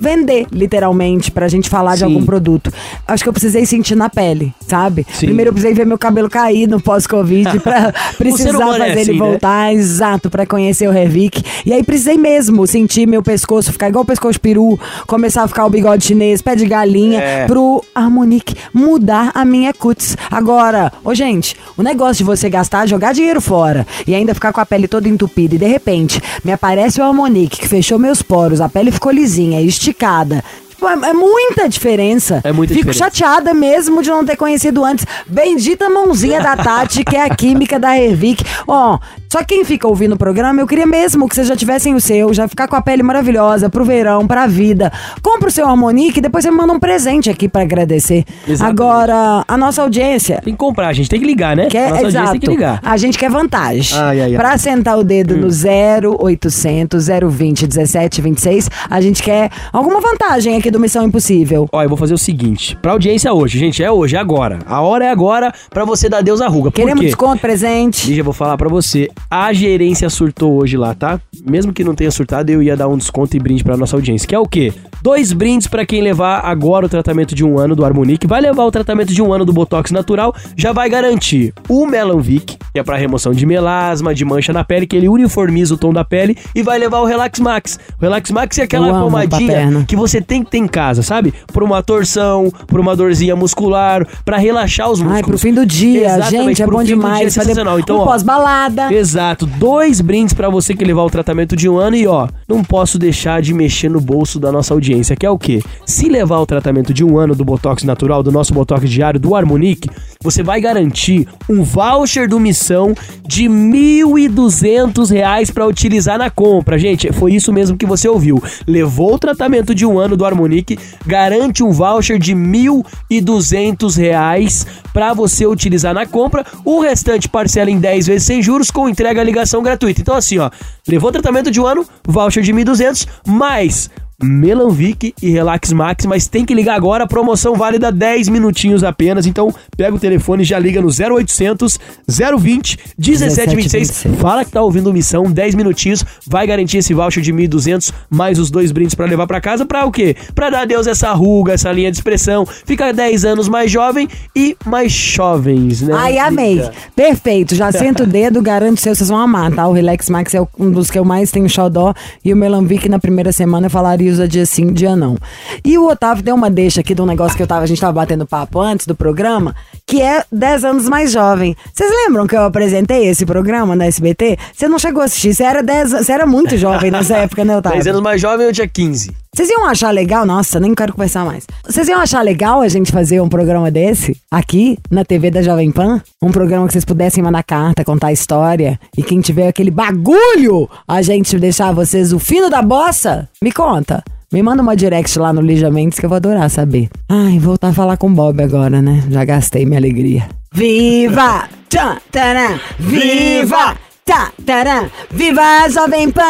vender, 0.00 0.46
literalmente, 0.52 1.30
pra 1.30 1.48
gente 1.48 1.68
falar 1.68 1.92
de 1.94 2.00
Sim. 2.00 2.04
algum 2.06 2.24
produto. 2.24 2.72
Acho 3.06 3.22
que 3.22 3.28
eu 3.28 3.32
precisei 3.32 3.66
sentir 3.66 3.94
na 3.94 4.08
pele, 4.08 4.52
sabe? 4.66 5.06
Sim. 5.12 5.26
Primeiro 5.26 5.48
eu 5.50 5.52
precisei 5.52 5.74
ver 5.74 5.86
meu 5.86 5.98
cabelo 5.98 6.28
cair 6.28 6.66
no 6.68 6.80
pós-Covid 6.80 7.58
pra 7.60 7.92
precisar 8.16 8.48
é 8.50 8.52
fazer 8.52 8.90
ele 8.92 9.00
assim, 9.00 9.12
né? 9.12 9.18
voltar, 9.18 9.72
exato, 9.74 10.30
pra 10.30 10.46
conhecer 10.46 10.88
o 10.88 10.92
Revic. 10.92 11.42
E 11.64 11.72
aí 11.72 11.82
precisei 11.82 12.16
mesmo 12.16 12.66
sentir 12.66 13.06
meu 13.06 13.22
pescoço 13.22 13.72
ficar 13.72 13.88
igual 13.88 14.04
o 14.04 14.06
pescoço 14.06 14.40
peru, 14.40 14.78
começar 15.06 15.42
a 15.42 15.48
ficar 15.48 15.64
o 15.66 15.70
bigode 15.70 16.04
chinês, 16.04 16.42
pé 16.42 16.54
de 16.56 16.66
galinha, 16.66 17.20
É. 17.20 17.46
pro 17.46 17.82
Harmonique 17.94 18.54
mudar 18.72 19.30
a 19.34 19.44
minha 19.44 19.72
cutis. 19.72 20.16
Agora, 20.30 20.92
ô 21.04 21.14
gente, 21.14 21.56
o 21.76 21.82
negócio 21.82 22.16
de 22.18 22.24
você 22.24 22.48
gastar, 22.48 22.86
jogar 22.86 23.12
dinheiro 23.14 23.40
fora 23.40 23.86
e 24.06 24.14
ainda 24.14 24.34
ficar 24.34 24.52
com 24.52 24.60
a 24.60 24.66
pele 24.66 24.86
toda 24.88 25.08
entupida 25.08 25.54
e 25.54 25.58
de 25.58 25.66
repente 25.66 26.20
me 26.44 26.52
aparece 26.52 27.00
o 27.00 27.04
Harmonique 27.04 27.58
que 27.60 27.68
fechou 27.68 27.98
meus 27.98 28.22
poros, 28.22 28.60
a 28.60 28.68
pele 28.68 28.83
ficou 28.90 29.12
lisinha, 29.12 29.60
esticada. 29.60 30.42
Tipo, 30.70 30.88
é, 30.88 31.10
é 31.10 31.12
muita 31.12 31.68
diferença. 31.68 32.40
É 32.44 32.52
muita 32.52 32.74
Fico 32.74 32.90
diferença. 32.90 33.16
chateada 33.16 33.54
mesmo 33.54 34.02
de 34.02 34.10
não 34.10 34.24
ter 34.24 34.36
conhecido 34.36 34.84
antes. 34.84 35.06
Bendita 35.26 35.88
mãozinha 35.88 36.40
da 36.40 36.56
Tati, 36.56 37.04
que 37.04 37.16
é 37.16 37.22
a 37.22 37.34
química 37.34 37.78
da 37.78 37.90
Revic. 37.92 38.44
Ó, 38.66 38.98
só 39.34 39.42
quem 39.42 39.64
fica 39.64 39.88
ouvindo 39.88 40.12
o 40.12 40.16
programa, 40.16 40.60
eu 40.60 40.66
queria 40.66 40.86
mesmo 40.86 41.28
que 41.28 41.34
vocês 41.34 41.48
já 41.48 41.56
tivessem 41.56 41.92
o 41.92 42.00
seu, 42.00 42.32
já 42.32 42.46
ficar 42.46 42.68
com 42.68 42.76
a 42.76 42.80
pele 42.80 43.02
maravilhosa 43.02 43.68
pro 43.68 43.84
verão, 43.84 44.28
pra 44.28 44.46
vida. 44.46 44.92
Compra 45.20 45.48
o 45.48 45.50
seu 45.50 45.66
Harmonique 45.66 46.20
e 46.20 46.22
depois 46.22 46.44
você 46.44 46.52
me 46.52 46.56
manda 46.56 46.72
um 46.72 46.78
presente 46.78 47.28
aqui 47.28 47.48
pra 47.48 47.62
agradecer. 47.62 48.24
Exatamente. 48.46 48.80
Agora, 48.80 49.44
a 49.48 49.56
nossa 49.56 49.82
audiência 49.82 50.40
Tem 50.44 50.52
que 50.52 50.58
comprar, 50.58 50.86
a 50.86 50.92
gente 50.92 51.10
tem 51.10 51.18
que 51.18 51.26
ligar, 51.26 51.56
né? 51.56 51.66
quer, 51.66 51.90
Nossa 51.90 52.06
exato. 52.06 52.30
tem 52.30 52.40
que 52.42 52.46
ligar. 52.46 52.78
A 52.84 52.96
gente 52.96 53.18
quer 53.18 53.28
vantagem. 53.28 53.98
Ai, 53.98 54.20
ai, 54.20 54.30
ai. 54.30 54.36
Pra 54.36 54.56
sentar 54.56 54.96
o 54.96 55.02
dedo 55.02 55.36
no 55.36 55.48
0800 55.48 57.08
020 57.28 57.62
1726, 57.62 58.70
a 58.88 59.00
gente 59.00 59.20
quer 59.20 59.50
alguma 59.72 60.00
vantagem 60.00 60.56
aqui 60.56 60.70
do 60.70 60.78
Missão 60.78 61.04
Impossível. 61.04 61.68
Ó, 61.72 61.82
eu 61.82 61.88
vou 61.88 61.98
fazer 61.98 62.14
o 62.14 62.18
seguinte, 62.18 62.76
pra 62.80 62.92
audiência 62.92 63.32
hoje, 63.32 63.58
gente, 63.58 63.82
é 63.82 63.90
hoje, 63.90 64.14
é 64.14 64.18
agora. 64.20 64.60
A 64.64 64.80
hora 64.80 65.06
é 65.06 65.10
agora 65.10 65.52
pra 65.70 65.84
você 65.84 66.08
dar 66.08 66.22
Deus 66.22 66.40
a 66.40 66.46
ruga. 66.46 66.70
Por 66.70 66.76
Queremos 66.76 67.00
quê? 67.00 67.06
desconto, 67.06 67.40
presente. 67.40 68.06
Lígia, 68.06 68.20
eu 68.20 68.24
vou 68.24 68.32
falar 68.32 68.56
pra 68.56 68.68
você. 68.68 69.10
A 69.30 69.52
gerência 69.52 70.08
surtou 70.08 70.60
hoje 70.60 70.76
lá, 70.76 70.94
tá? 70.94 71.20
Mesmo 71.44 71.72
que 71.72 71.82
não 71.82 71.94
tenha 71.94 72.10
surtado, 72.10 72.50
eu 72.50 72.62
ia 72.62 72.76
dar 72.76 72.88
um 72.88 72.96
desconto 72.96 73.36
e 73.36 73.40
brinde 73.40 73.64
pra 73.64 73.76
nossa 73.76 73.96
audiência. 73.96 74.28
Que 74.28 74.34
é 74.34 74.38
o 74.38 74.46
quê? 74.46 74.72
Dois 75.04 75.34
brindes 75.34 75.66
pra 75.66 75.84
quem 75.84 76.00
levar 76.00 76.40
agora 76.46 76.86
o 76.86 76.88
tratamento 76.88 77.34
de 77.34 77.44
um 77.44 77.58
ano 77.58 77.76
do 77.76 77.84
Harmonique. 77.84 78.26
Vai 78.26 78.40
levar 78.40 78.64
o 78.64 78.70
tratamento 78.70 79.12
de 79.12 79.20
um 79.20 79.34
ano 79.34 79.44
do 79.44 79.52
Botox 79.52 79.90
Natural. 79.90 80.34
Já 80.56 80.72
vai 80.72 80.88
garantir 80.88 81.52
o 81.68 81.84
Melanvic, 81.84 82.56
que 82.72 82.80
é 82.80 82.82
pra 82.82 82.96
remoção 82.96 83.32
de 83.34 83.44
melasma, 83.44 84.14
de 84.14 84.24
mancha 84.24 84.50
na 84.50 84.64
pele, 84.64 84.86
que 84.86 84.96
ele 84.96 85.06
uniformiza 85.06 85.74
o 85.74 85.76
tom 85.76 85.92
da 85.92 86.06
pele. 86.06 86.38
E 86.54 86.62
vai 86.62 86.78
levar 86.78 87.00
o 87.00 87.04
Relax 87.04 87.38
Max. 87.38 87.78
O 87.98 88.02
Relax 88.02 88.30
Max 88.30 88.58
é 88.58 88.62
aquela 88.62 88.88
Eu 88.88 88.94
pomadinha 88.94 89.84
que 89.86 89.94
você 89.94 90.22
tem 90.22 90.42
que 90.42 90.50
ter 90.50 90.56
em 90.56 90.66
casa, 90.66 91.02
sabe? 91.02 91.34
Por 91.52 91.62
uma 91.62 91.82
torção, 91.82 92.50
por 92.66 92.80
uma 92.80 92.96
dorzinha 92.96 93.36
muscular, 93.36 94.08
pra 94.24 94.38
relaxar 94.38 94.90
os 94.90 95.00
músculos. 95.00 95.16
Ai, 95.16 95.22
pro 95.22 95.36
fim 95.36 95.52
do 95.52 95.66
dia, 95.66 96.06
Exatamente, 96.06 96.46
gente, 96.46 96.62
é 96.62 96.66
bom 96.66 96.82
demais. 96.82 97.26
é 97.26 97.42
sensacional. 97.42 97.78
Então, 97.78 98.00
um 98.00 98.04
pós-balada. 98.06 98.90
Exato, 98.90 99.44
dois 99.44 100.00
brindes 100.00 100.32
pra 100.32 100.48
você 100.48 100.74
que 100.74 100.82
levar 100.82 101.02
o 101.02 101.10
tratamento 101.10 101.54
de 101.54 101.68
um 101.68 101.76
ano 101.76 101.94
e 101.94 102.06
ó, 102.06 102.26
não 102.48 102.64
posso 102.64 102.98
deixar 102.98 103.42
de 103.42 103.52
mexer 103.52 103.90
no 103.90 104.00
bolso 104.00 104.40
da 104.40 104.50
nossa 104.50 104.72
audiência, 104.72 104.93
que 105.16 105.26
é 105.26 105.30
o 105.30 105.38
quê? 105.38 105.60
Se 105.86 106.08
levar 106.08 106.38
o 106.38 106.46
tratamento 106.46 106.92
de 106.92 107.04
um 107.04 107.18
ano 107.18 107.34
do 107.34 107.44
Botox 107.44 107.82
natural, 107.84 108.22
do 108.22 108.30
nosso 108.30 108.52
Botox 108.52 108.88
diário, 108.88 109.18
do 109.18 109.34
Harmonique, 109.34 109.88
você 110.22 110.42
vai 110.42 110.60
garantir 110.60 111.28
um 111.48 111.62
voucher 111.62 112.28
do 112.28 112.40
Missão 112.40 112.94
de 113.26 113.44
1.200 113.44 115.10
reais 115.10 115.50
pra 115.50 115.66
utilizar 115.66 116.18
na 116.18 116.30
compra. 116.30 116.78
Gente, 116.78 117.12
foi 117.12 117.34
isso 117.34 117.52
mesmo 117.52 117.76
que 117.76 117.86
você 117.86 118.08
ouviu. 118.08 118.42
Levou 118.66 119.14
o 119.14 119.18
tratamento 119.18 119.74
de 119.74 119.84
um 119.84 119.98
ano 119.98 120.16
do 120.16 120.24
Harmonique, 120.24 120.78
garante 121.06 121.62
um 121.62 121.70
voucher 121.70 122.18
de 122.18 122.34
1.200 122.34 123.96
reais 123.96 124.66
pra 124.92 125.12
você 125.12 125.46
utilizar 125.46 125.92
na 125.92 126.06
compra. 126.06 126.44
O 126.64 126.80
restante 126.80 127.28
parcela 127.28 127.70
em 127.70 127.78
10 127.78 128.06
vezes 128.06 128.26
sem 128.26 128.42
juros 128.42 128.70
com 128.70 128.88
entrega 128.88 129.20
e 129.20 129.24
ligação 129.24 129.62
gratuita. 129.62 130.00
Então 130.00 130.14
assim, 130.14 130.38
ó, 130.38 130.50
levou 130.88 131.10
o 131.10 131.12
tratamento 131.12 131.50
de 131.50 131.60
um 131.60 131.66
ano, 131.66 131.86
voucher 132.06 132.42
de 132.42 132.52
1.200, 132.52 133.06
mais 133.26 133.90
Melanvic 134.24 135.14
e 135.20 135.30
Relax 135.30 135.72
Max, 135.72 136.06
mas 136.06 136.26
tem 136.26 136.44
que 136.44 136.54
ligar 136.54 136.74
agora, 136.74 137.06
promoção 137.06 137.54
válida 137.54 137.92
10 137.92 138.28
minutinhos 138.28 138.82
apenas, 138.82 139.26
então 139.26 139.54
pega 139.76 139.94
o 139.94 139.98
telefone 139.98 140.42
e 140.42 140.46
já 140.46 140.58
liga 140.58 140.80
no 140.80 140.88
0800 140.88 141.78
020 142.08 142.78
1726, 142.98 144.04
fala 144.18 144.44
que 144.44 144.50
tá 144.50 144.62
ouvindo 144.62 144.92
missão, 144.92 145.30
10 145.30 145.54
minutinhos, 145.54 146.04
vai 146.26 146.46
garantir 146.46 146.78
esse 146.78 146.94
voucher 146.94 147.22
de 147.22 147.32
1.200, 147.32 147.92
mais 148.08 148.38
os 148.38 148.50
dois 148.50 148.72
brindes 148.72 148.94
pra 148.94 149.06
levar 149.06 149.26
pra 149.26 149.40
casa, 149.40 149.66
pra 149.66 149.84
o 149.84 149.92
quê? 149.92 150.16
Pra 150.34 150.50
dar 150.50 150.62
adeus 150.62 150.86
essa 150.86 151.12
ruga, 151.12 151.52
essa 151.52 151.70
linha 151.70 151.90
de 151.90 151.98
expressão, 151.98 152.46
fica 152.46 152.92
10 152.92 153.24
anos 153.24 153.48
mais 153.48 153.70
jovem 153.70 154.08
e 154.34 154.56
mais 154.64 154.90
jovens, 154.92 155.82
né? 155.82 155.94
Ai, 155.94 156.18
amei. 156.18 156.60
Fica. 156.60 156.72
Perfeito. 156.96 157.54
Já 157.54 157.70
senta 157.72 158.04
o 158.04 158.06
dedo, 158.06 158.40
garanto 158.40 158.80
seu, 158.80 158.94
vocês 158.94 159.08
vão 159.08 159.18
amar, 159.18 159.52
tá? 159.52 159.66
O 159.66 159.72
Relax 159.72 160.08
Max 160.08 160.34
é 160.34 160.40
um 160.58 160.70
dos 160.70 160.90
que 160.90 160.98
eu 160.98 161.04
mais 161.04 161.30
tenho 161.30 161.48
xodó. 161.48 161.92
E 162.24 162.32
o 162.32 162.36
Melanvic 162.36 162.88
na 162.88 162.98
primeira 162.98 163.32
semana 163.32 163.66
eu 163.66 163.70
falaria 163.70 164.13
usa 164.14 164.28
dia 164.28 164.46
sim, 164.46 164.72
dia 164.72 164.96
não. 164.96 165.16
E 165.64 165.76
o 165.76 165.86
Otávio 165.86 166.22
deu 166.22 166.34
uma 166.34 166.50
deixa 166.50 166.80
aqui 166.80 166.94
de 166.94 167.02
um 167.02 167.06
negócio 167.06 167.36
que 167.36 167.42
eu 167.42 167.46
tava, 167.46 167.62
a 167.62 167.66
gente 167.66 167.80
tava 167.80 167.92
batendo 167.92 168.26
papo 168.26 168.60
antes 168.60 168.86
do 168.86 168.94
programa, 168.94 169.54
que 169.86 170.00
é 170.00 170.24
10 170.32 170.64
anos 170.64 170.88
mais 170.88 171.12
jovem. 171.12 171.56
Vocês 171.72 171.90
lembram 171.90 172.26
que 172.26 172.34
eu 172.34 172.44
apresentei 172.44 173.06
esse 173.06 173.26
programa 173.26 173.76
na 173.76 173.86
SBT? 173.86 174.38
Você 174.52 174.68
não 174.68 174.78
chegou 174.78 175.02
a 175.02 175.04
assistir, 175.04 175.34
você 175.34 175.44
era 175.44 175.62
10, 175.62 175.90
você 175.90 176.12
era 176.12 176.26
muito 176.26 176.56
jovem 176.56 176.90
nessa 176.90 177.16
época, 177.18 177.44
né, 177.44 177.56
Otávio? 177.56 177.78
10 177.78 177.88
anos 177.88 178.02
mais 178.02 178.20
jovem, 178.20 178.46
eu 178.46 178.52
tinha 178.52 178.68
15. 178.68 179.23
Vocês 179.34 179.50
iam 179.50 179.66
achar 179.66 179.90
legal? 179.90 180.24
Nossa, 180.24 180.60
nem 180.60 180.72
quero 180.76 180.92
conversar 180.92 181.24
mais. 181.24 181.44
Vocês 181.66 181.88
iam 181.88 182.00
achar 182.00 182.22
legal 182.22 182.60
a 182.60 182.68
gente 182.68 182.92
fazer 182.92 183.20
um 183.20 183.28
programa 183.28 183.68
desse 183.68 184.16
aqui 184.30 184.78
na 184.88 185.04
TV 185.04 185.28
da 185.28 185.42
Jovem 185.42 185.72
Pan? 185.72 186.00
Um 186.22 186.30
programa 186.30 186.68
que 186.68 186.72
vocês 186.72 186.84
pudessem 186.84 187.20
mandar 187.20 187.42
carta, 187.42 187.84
contar 187.84 188.12
história 188.12 188.78
e 188.96 189.02
quem 189.02 189.20
tiver 189.20 189.48
aquele 189.48 189.72
bagulho, 189.72 190.70
a 190.86 191.02
gente 191.02 191.36
deixar 191.36 191.72
vocês 191.72 192.12
o 192.12 192.20
fino 192.20 192.48
da 192.48 192.62
bossa? 192.62 193.28
Me 193.42 193.50
conta. 193.50 194.04
Me 194.32 194.40
manda 194.40 194.62
uma 194.62 194.76
direct 194.76 195.18
lá 195.18 195.32
no 195.32 195.40
Lígia 195.40 195.68
Mendes 195.68 195.98
que 195.98 196.06
eu 196.06 196.08
vou 196.08 196.16
adorar 196.16 196.48
saber. 196.48 196.88
Ai, 197.08 197.36
voltar 197.40 197.68
a 197.68 197.72
falar 197.74 197.96
com 197.96 198.06
o 198.06 198.14
Bob 198.14 198.40
agora, 198.40 198.80
né? 198.80 199.02
Já 199.10 199.24
gastei 199.24 199.66
minha 199.66 199.80
alegria. 199.80 200.28
Viva! 200.52 201.48
Tchan, 201.68 201.98
taran, 202.12 202.60
viva! 202.78 203.76
Tá, 204.04 204.30
taran, 204.46 204.88
viva 205.10 205.42
a 205.42 205.68
Jovem 205.68 206.08
Pan 206.12 206.22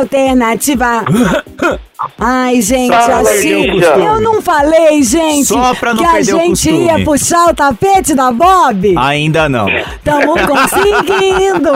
Alternativa! 0.00 1.04
Ai, 2.20 2.60
gente, 2.62 2.92
assim, 2.94 3.80
eu 4.04 4.20
não 4.20 4.40
falei, 4.40 5.02
gente, 5.02 5.46
Só 5.46 5.74
pra 5.74 5.92
não 5.92 6.02
que 6.02 6.08
a 6.08 6.22
gente 6.22 6.70
ia 6.70 7.04
puxar 7.04 7.46
o 7.46 7.54
tapete 7.54 8.14
da 8.14 8.30
Bob. 8.30 8.94
Ainda 8.96 9.48
não. 9.48 9.66
Tamo 10.04 10.34
conseguindo. 10.46 11.70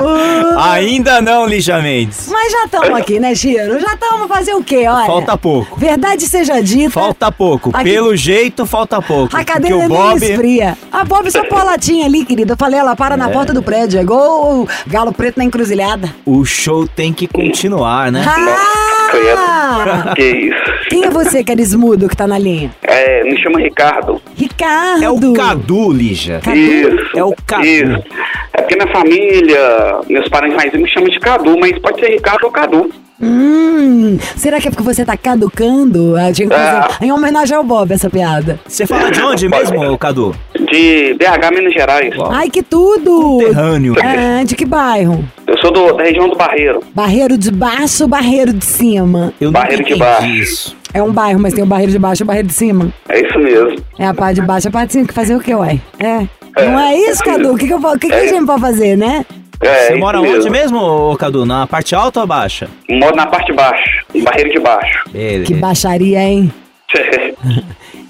Ainda 0.61 1.21
não, 1.21 1.45
Lígia 1.45 1.83
Mendes. 1.83 2.29
Mas 2.31 2.52
já 2.52 2.64
estamos 2.67 2.91
aqui, 2.99 3.19
né, 3.19 3.35
Chiro? 3.35 3.81
Já 3.81 3.95
estamos 3.95 4.29
fazer 4.29 4.55
o 4.55 4.62
quê, 4.62 4.87
olha? 4.87 5.07
Falta 5.07 5.37
pouco. 5.37 5.79
Verdade 5.79 6.26
seja 6.29 6.62
dita. 6.62 6.91
Falta 6.91 7.33
pouco. 7.33 7.71
Aqui- 7.73 7.91
Pelo 7.91 8.14
jeito, 8.14 8.64
falta 8.64 9.02
pouco. 9.02 9.37
A 9.37 9.45
cadeira 9.45 9.76
o 9.76 9.81
nem 9.81 9.88
Bob... 9.88 10.23
esfria. 10.25 10.79
A 10.93 11.05
Bob 11.05 11.31
só 11.33 11.45
pôr 11.45 11.61
a 11.61 11.64
latinha 11.64 12.07
ali, 12.07 12.25
querida. 12.25 12.52
Eu 12.52 12.57
falei, 12.57 12.79
ela 12.79 12.95
para 12.95 13.17
na 13.17 13.29
porta 13.29 13.52
do 13.52 13.62
prédio. 13.62 14.00
É 14.00 14.05
o 14.05 14.69
galo 14.87 15.12
preto 15.12 15.38
na 15.38 15.45
encruzilhada. 15.45 16.14
O 16.25 16.45
show 16.45 16.87
tem 16.87 17.12
que 17.12 17.26
continuar, 17.26 18.12
né? 18.12 18.25
Ah! 18.26 18.91
Ah! 19.37 20.12
Que 20.14 20.23
isso. 20.23 20.88
Quem 20.88 21.04
é 21.04 21.11
você, 21.11 21.42
carismudo, 21.42 22.09
que 22.09 22.16
tá 22.16 22.26
na 22.26 22.38
linha? 22.38 22.71
É, 22.83 23.25
me 23.25 23.40
chama 23.42 23.61
Ricardo. 23.61 24.21
Ricardo! 24.37 25.02
É 25.04 25.11
o 25.11 25.33
Cadu, 25.33 25.92
Lígia. 25.92 26.40
Cadu? 26.40 26.57
Isso. 26.57 27.19
É 27.19 27.25
o 27.25 27.35
Cadu. 27.47 27.64
Isso. 27.64 28.02
É 28.52 28.62
porque 28.62 28.76
minha 28.76 28.92
família, 28.92 30.00
meus 30.09 30.28
parentes 30.28 30.57
mais 30.57 30.73
me 30.73 30.88
chamam 30.88 31.09
de 31.09 31.19
Cadu, 31.19 31.59
mas 31.59 31.78
pode 31.78 32.00
ser 32.00 32.11
Ricardo 32.11 32.45
ou 32.45 32.50
Cadu. 32.50 32.90
Hum, 33.23 34.19
será 34.37 34.61
que 34.61 34.69
é 34.69 34.71
porque 34.71 34.83
você 34.83 35.05
tá 35.05 35.17
caducando? 35.17 36.17
Ah, 36.17 36.33
tinha 36.33 36.49
que 36.49 36.55
fazer 36.55 36.76
Ah. 36.76 36.88
em 37.00 37.12
homenagem 37.12 37.57
ao 37.57 37.62
Bob 37.62 37.93
essa 37.93 38.11
piada. 38.11 38.59
Você 38.67 38.87
fala 38.87 39.11
de 39.11 39.23
onde 39.23 39.49
mesmo, 39.49 39.97
Cadu? 39.97 40.35
De 40.55 41.14
BH, 41.14 41.50
Minas 41.55 41.73
Gerais. 41.73 42.12
Ai, 42.31 42.50
que 42.50 42.62
tudo! 42.62 43.38
Terrâneo. 43.38 43.95
Ah, 44.02 44.43
de 44.45 44.55
que 44.57 44.64
bairro? 44.64 45.25
Eu 45.47 45.57
sou 45.59 45.71
do- 45.73 45.93
da 45.93 46.02
região 46.02 46.29
do 46.29 46.37
Barreiro. 46.37 46.81
Barreiro 46.95 47.38
de 47.38 47.50
baixo 47.50 48.05
ou 48.05 48.09
barreiro 48.09 48.52
de 48.52 48.64
cima? 48.64 49.33
Eu 49.41 49.52
Barreiro 49.52 49.85
de 49.85 49.95
baixo. 49.95 50.26
Isso. 50.26 50.76
É 50.95 51.02
um 51.02 51.12
bairro, 51.12 51.38
mas 51.41 51.55
tem 51.55 51.62
o 51.62 51.67
barreiro 51.67 51.93
de 51.93 51.99
baixo 51.99 52.23
e 52.23 52.25
o 52.25 52.26
barreiro 52.26 52.49
de 52.49 52.55
cima. 52.55 52.93
É 53.09 53.21
isso 53.26 53.38
mesmo. 53.38 53.76
É 53.99 54.07
a 54.07 54.12
parte 54.14 54.41
de 54.41 54.47
baixo 54.47 54.67
e 54.67 54.69
a 54.69 54.73
parte 54.73 54.88
de 54.88 54.93
cima. 54.95 55.07
Que 55.07 55.14
fazer 55.14 55.37
o 55.37 55.41
quê, 55.41 55.55
uai? 55.55 55.81
É. 55.99 56.26
É. 56.57 56.69
Não 56.69 56.79
é 56.79 56.97
isso, 56.97 57.23
Cadu? 57.25 57.52
O 57.52 57.57
que, 57.57 57.67
que, 57.67 57.73
eu, 57.73 57.81
que, 57.99 58.09
que 58.09 58.12
a 58.12 58.25
É. 58.25 58.29
gente 58.29 58.45
pode 58.45 58.61
fazer, 58.61 58.97
né? 58.97 59.25
É, 59.62 59.87
Você 59.87 59.95
mora 59.95 60.21
mesmo. 60.21 60.37
onde 60.38 60.50
mesmo, 60.50 60.78
ô, 60.81 61.16
Cadu? 61.16 61.47
Na 61.47 61.66
parte 61.66 61.95
alta 61.95 62.21
ou 62.21 62.26
baixa? 62.26 62.69
Moro 62.90 63.14
na 63.14 63.26
parte 63.26 63.47
de 63.47 63.52
baixo, 63.52 64.04
em 64.14 64.23
Barreiro 64.23 64.50
de 64.50 64.59
Baixo. 64.59 65.04
Beleza. 65.11 65.45
Que 65.45 65.54
baixaria, 65.54 66.19
hein? 66.23 66.52